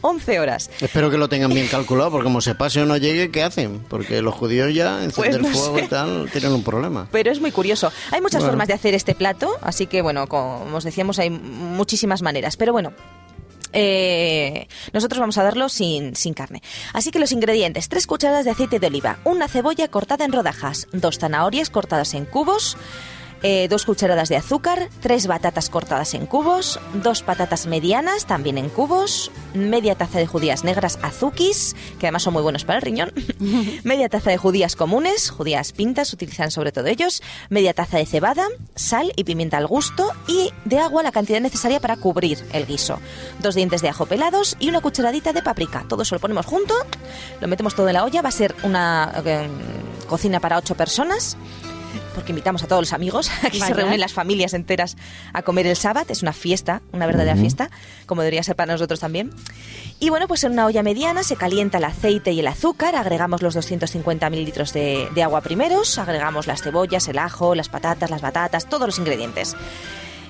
11 0.00 0.38
horas. 0.40 0.70
Espero 0.80 1.10
que 1.10 1.18
lo 1.18 1.28
tengan 1.28 1.52
bien 1.52 1.66
calculado, 1.68 2.10
porque 2.10 2.24
como 2.24 2.40
se 2.40 2.54
pase 2.54 2.80
o 2.82 2.86
no 2.86 2.96
llegue, 2.96 3.30
¿qué 3.30 3.42
hacen? 3.42 3.80
Porque 3.88 4.22
los 4.22 4.34
judíos 4.34 4.72
ya 4.74 5.02
encender 5.04 5.40
Pues 5.40 5.52
no 5.52 5.58
fuego 5.58 5.78
sé. 5.78 5.84
y 5.84 5.88
tal 5.88 6.30
tienen 6.30 6.52
un 6.52 6.62
problema. 6.64 7.08
Pero 7.10 7.30
es 7.30 7.40
muy 7.40 7.50
curioso. 7.52 7.92
Hay 8.10 8.20
muchas 8.20 8.40
Bueno. 8.40 8.52
formas 8.52 8.68
de 8.68 8.74
hacer 8.74 8.94
este 8.94 9.14
plato, 9.14 9.23
así 9.62 9.86
que 9.86 10.02
bueno, 10.02 10.26
como 10.26 10.76
os 10.76 10.84
decíamos, 10.84 11.18
hay 11.18 11.30
muchísimas 11.30 12.22
maneras. 12.22 12.56
Pero 12.56 12.72
bueno. 12.72 12.92
eh, 13.76 14.68
nosotros 14.92 15.18
vamos 15.18 15.36
a 15.36 15.42
darlo 15.42 15.68
sin, 15.68 16.14
sin 16.14 16.32
carne. 16.32 16.62
Así 16.92 17.10
que 17.10 17.18
los 17.18 17.32
ingredientes: 17.32 17.88
3 17.88 18.06
cucharadas 18.06 18.44
de 18.44 18.52
aceite 18.52 18.78
de 18.78 18.86
oliva, 18.86 19.18
una 19.24 19.48
cebolla 19.48 19.88
cortada 19.88 20.24
en 20.24 20.32
rodajas, 20.32 20.86
dos 20.92 21.18
zanahorias 21.18 21.70
cortadas 21.70 22.14
en 22.14 22.24
cubos, 22.24 22.76
eh, 23.46 23.68
dos 23.68 23.84
cucharadas 23.84 24.30
de 24.30 24.36
azúcar, 24.36 24.88
tres 25.02 25.26
batatas 25.26 25.68
cortadas 25.68 26.14
en 26.14 26.24
cubos, 26.24 26.80
dos 26.94 27.22
patatas 27.22 27.66
medianas 27.66 28.24
también 28.24 28.56
en 28.56 28.70
cubos, 28.70 29.30
media 29.52 29.94
taza 29.96 30.18
de 30.18 30.26
judías 30.26 30.64
negras 30.64 30.98
azukis, 31.02 31.76
que 32.00 32.06
además 32.06 32.22
son 32.22 32.32
muy 32.32 32.42
buenos 32.42 32.64
para 32.64 32.78
el 32.78 32.82
riñón, 32.82 33.12
media 33.84 34.08
taza 34.08 34.30
de 34.30 34.38
judías 34.38 34.76
comunes, 34.76 35.28
judías 35.28 35.72
pintas, 35.72 36.10
utilizan 36.14 36.50
sobre 36.50 36.72
todo 36.72 36.86
ellos, 36.86 37.22
media 37.50 37.74
taza 37.74 37.98
de 37.98 38.06
cebada, 38.06 38.48
sal 38.76 39.12
y 39.14 39.24
pimienta 39.24 39.58
al 39.58 39.66
gusto 39.66 40.10
y 40.26 40.50
de 40.64 40.78
agua 40.78 41.02
la 41.02 41.12
cantidad 41.12 41.42
necesaria 41.42 41.80
para 41.80 41.98
cubrir 41.98 42.42
el 42.54 42.64
guiso, 42.64 42.98
dos 43.40 43.54
dientes 43.54 43.82
de 43.82 43.90
ajo 43.90 44.06
pelados 44.06 44.56
y 44.58 44.70
una 44.70 44.80
cucharadita 44.80 45.34
de 45.34 45.42
paprika. 45.42 45.84
Todo 45.86 46.00
eso 46.00 46.14
lo 46.14 46.20
ponemos 46.22 46.46
junto, 46.46 46.74
lo 47.42 47.46
metemos 47.46 47.74
todo 47.74 47.88
en 47.88 47.94
la 47.94 48.04
olla, 48.04 48.22
va 48.22 48.30
a 48.30 48.32
ser 48.32 48.54
una 48.62 49.12
eh, 49.22 49.48
cocina 50.08 50.40
para 50.40 50.56
ocho 50.56 50.74
personas 50.74 51.36
porque 52.14 52.32
invitamos 52.32 52.62
a 52.62 52.66
todos 52.66 52.82
los 52.82 52.92
amigos. 52.92 53.30
Aquí 53.42 53.60
se 53.60 53.72
reúnen 53.74 54.00
las 54.00 54.12
familias 54.12 54.54
enteras 54.54 54.96
a 55.32 55.42
comer 55.42 55.66
el 55.66 55.76
sábado. 55.76 56.06
Es 56.08 56.22
una 56.22 56.32
fiesta, 56.32 56.82
una 56.92 57.06
verdadera 57.06 57.36
fiesta, 57.36 57.70
como 58.06 58.22
debería 58.22 58.42
ser 58.42 58.56
para 58.56 58.72
nosotros 58.72 59.00
también. 59.00 59.30
Y 60.00 60.10
bueno, 60.10 60.28
pues 60.28 60.44
en 60.44 60.52
una 60.52 60.66
olla 60.66 60.82
mediana 60.82 61.22
se 61.22 61.36
calienta 61.36 61.78
el 61.78 61.84
aceite 61.84 62.32
y 62.32 62.40
el 62.40 62.46
azúcar. 62.46 62.96
Agregamos 62.96 63.42
los 63.42 63.54
250 63.54 64.28
mililitros 64.30 64.72
de, 64.72 65.08
de 65.14 65.22
agua 65.22 65.40
primeros. 65.40 65.98
Agregamos 65.98 66.46
las 66.46 66.62
cebollas, 66.62 67.08
el 67.08 67.18
ajo, 67.18 67.54
las 67.54 67.68
patatas, 67.68 68.10
las 68.10 68.20
batatas, 68.22 68.68
todos 68.68 68.86
los 68.86 68.98
ingredientes. 68.98 69.56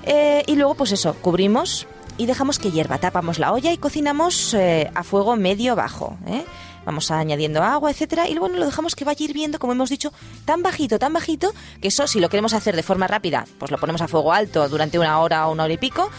Eh, 0.07 0.43
y 0.47 0.57
luego, 0.57 0.75
pues 0.75 0.93
eso, 0.93 1.15
cubrimos 1.15 1.87
y 2.17 2.27
dejamos 2.27 2.59
que 2.59 2.71
hierva. 2.71 2.99
Tapamos 2.99 3.39
la 3.39 3.53
olla 3.53 3.73
y 3.73 3.79
cocinamos 3.79 4.55
eh, 4.55 4.91
a 4.95 5.03
fuego 5.03 5.37
medio 5.37 5.77
bajo. 5.77 6.17
¿eh? 6.27 6.45
Vamos 6.85 7.11
añadiendo 7.11 7.63
agua, 7.63 7.91
etcétera, 7.91 8.29
y 8.29 8.35
luego 8.35 8.49
lo 8.49 8.67
dejamos 8.67 8.95
que 8.95 9.05
vaya 9.05 9.25
hirviendo, 9.25 9.59
como 9.59 9.73
hemos 9.73 9.91
dicho, 9.91 10.13
tan 10.45 10.63
bajito, 10.63 10.99
tan 10.99 11.13
bajito, 11.13 11.53
que 11.81 11.89
eso, 11.89 12.07
si 12.07 12.21
lo 12.21 12.29
queremos 12.29 12.53
hacer 12.53 12.77
de 12.77 12.83
forma 12.83 13.07
rápida, 13.07 13.47
pues 13.59 13.71
lo 13.71 13.79
ponemos 13.79 14.03
a 14.03 14.09
fuego 14.09 14.33
alto 14.33 14.69
durante 14.69 14.99
una 14.99 15.19
hora 15.21 15.47
o 15.49 15.53
una 15.53 15.65
hora 15.65 15.73
y 15.73 15.79
pico. 15.79 16.11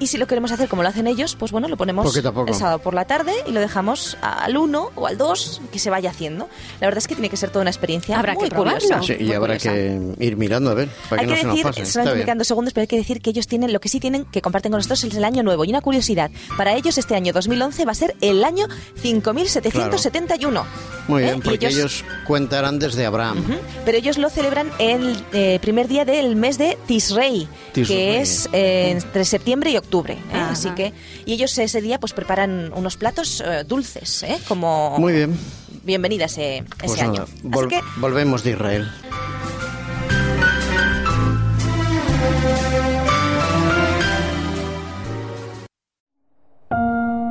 Y 0.00 0.06
si 0.08 0.16
lo 0.18 0.26
queremos 0.26 0.50
hacer 0.50 0.68
como 0.68 0.82
lo 0.82 0.88
hacen 0.88 1.06
ellos, 1.06 1.36
pues 1.38 1.52
bueno, 1.52 1.68
lo 1.68 1.76
ponemos 1.76 2.06
Poquito 2.06 2.30
a 2.30 2.32
poco. 2.32 2.48
el 2.48 2.54
sábado 2.54 2.78
por 2.80 2.94
la 2.94 3.04
tarde 3.04 3.32
y 3.46 3.52
lo 3.52 3.60
dejamos 3.60 4.16
al 4.22 4.56
1 4.56 4.90
o 4.96 5.06
al 5.06 5.16
2 5.18 5.60
que 5.70 5.78
se 5.78 5.90
vaya 5.90 6.10
haciendo. 6.10 6.48
La 6.80 6.86
verdad 6.86 6.98
es 6.98 7.06
que 7.06 7.14
tiene 7.14 7.28
que 7.28 7.36
ser 7.36 7.50
toda 7.50 7.60
una 7.62 7.70
experiencia 7.70 8.18
Habrá 8.18 8.34
muy 8.34 8.48
que 8.48 8.56
curiosa. 8.56 9.02
Sí, 9.02 9.14
y 9.20 9.24
muy 9.24 9.34
habrá 9.34 9.58
curiosa. 9.58 9.72
que 9.76 10.00
ir 10.24 10.36
mirando 10.36 10.70
a 10.70 10.74
ver, 10.74 10.88
para 11.08 11.22
Hay 11.22 11.28
que 11.28 11.34
que 11.34 11.42
no 11.44 11.54
decir, 11.54 11.74
se 11.74 11.80
nos 11.80 11.88
solamente 11.90 12.18
me 12.18 12.24
quedan 12.24 12.44
segundos, 12.44 12.72
pero 12.72 12.82
hay 12.82 12.88
que 12.88 12.96
decir 12.96 13.20
que 13.20 13.30
ellos 13.30 13.46
tienen, 13.46 13.72
lo 13.72 13.80
que 13.80 13.88
sí 13.90 14.00
tienen, 14.00 14.24
que 14.24 14.40
comparten 14.40 14.72
con 14.72 14.78
nosotros 14.78 15.04
es 15.04 15.14
el 15.14 15.24
año 15.24 15.42
nuevo. 15.42 15.64
Y 15.64 15.70
una 15.70 15.82
curiosidad, 15.82 16.30
para 16.56 16.74
ellos 16.74 16.96
este 16.96 17.14
año 17.14 17.32
2011 17.34 17.84
va 17.84 17.92
a 17.92 17.94
ser 17.94 18.16
el 18.22 18.42
año 18.42 18.66
5771. 18.96 20.64
Muy 21.08 21.22
¿eh? 21.22 21.26
bien, 21.26 21.40
porque 21.42 21.66
ellos... 21.68 22.04
cuentarán 22.26 22.78
desde 22.78 23.04
Abraham. 23.04 23.38
Ujú. 23.40 23.54
Pero 23.84 23.98
ellos 23.98 24.18
lo 24.18 24.30
celebran 24.30 24.70
el 24.78 25.22
eh, 25.32 25.58
primer 25.60 25.88
día 25.88 26.04
del 26.04 26.36
mes 26.36 26.56
de 26.58 26.78
Tisrei, 26.86 27.48
Tisrei. 27.72 27.96
que 27.96 28.20
es 28.20 28.48
eh, 28.52 28.90
entre 28.90 29.24
septiembre 29.24 29.70
y 29.70 29.76
octubre. 29.76 29.89
¿Eh? 30.10 30.18
Ajá. 30.32 30.50
Así 30.50 30.70
que 30.70 30.92
y 31.26 31.32
ellos 31.34 31.56
ese 31.58 31.80
día 31.80 31.98
pues 32.00 32.12
preparan 32.12 32.72
unos 32.74 32.96
platos 32.96 33.42
eh, 33.44 33.64
dulces, 33.66 34.22
¿eh? 34.22 34.38
como 34.48 34.96
Muy 34.98 35.12
bien. 35.12 35.38
bienvenida 35.84 36.24
ese, 36.26 36.58
ese 36.58 36.66
Pues 36.86 37.00
año. 37.02 37.12
nada, 37.12 37.24
Así 37.24 37.42
vol- 37.48 37.68
que 37.68 37.80
volvemos 37.96 38.42
de 38.44 38.50
Israel. 38.52 38.88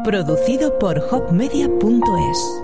Producido 0.03 0.79
por 0.79 0.97
hopmedia.es 1.11 2.63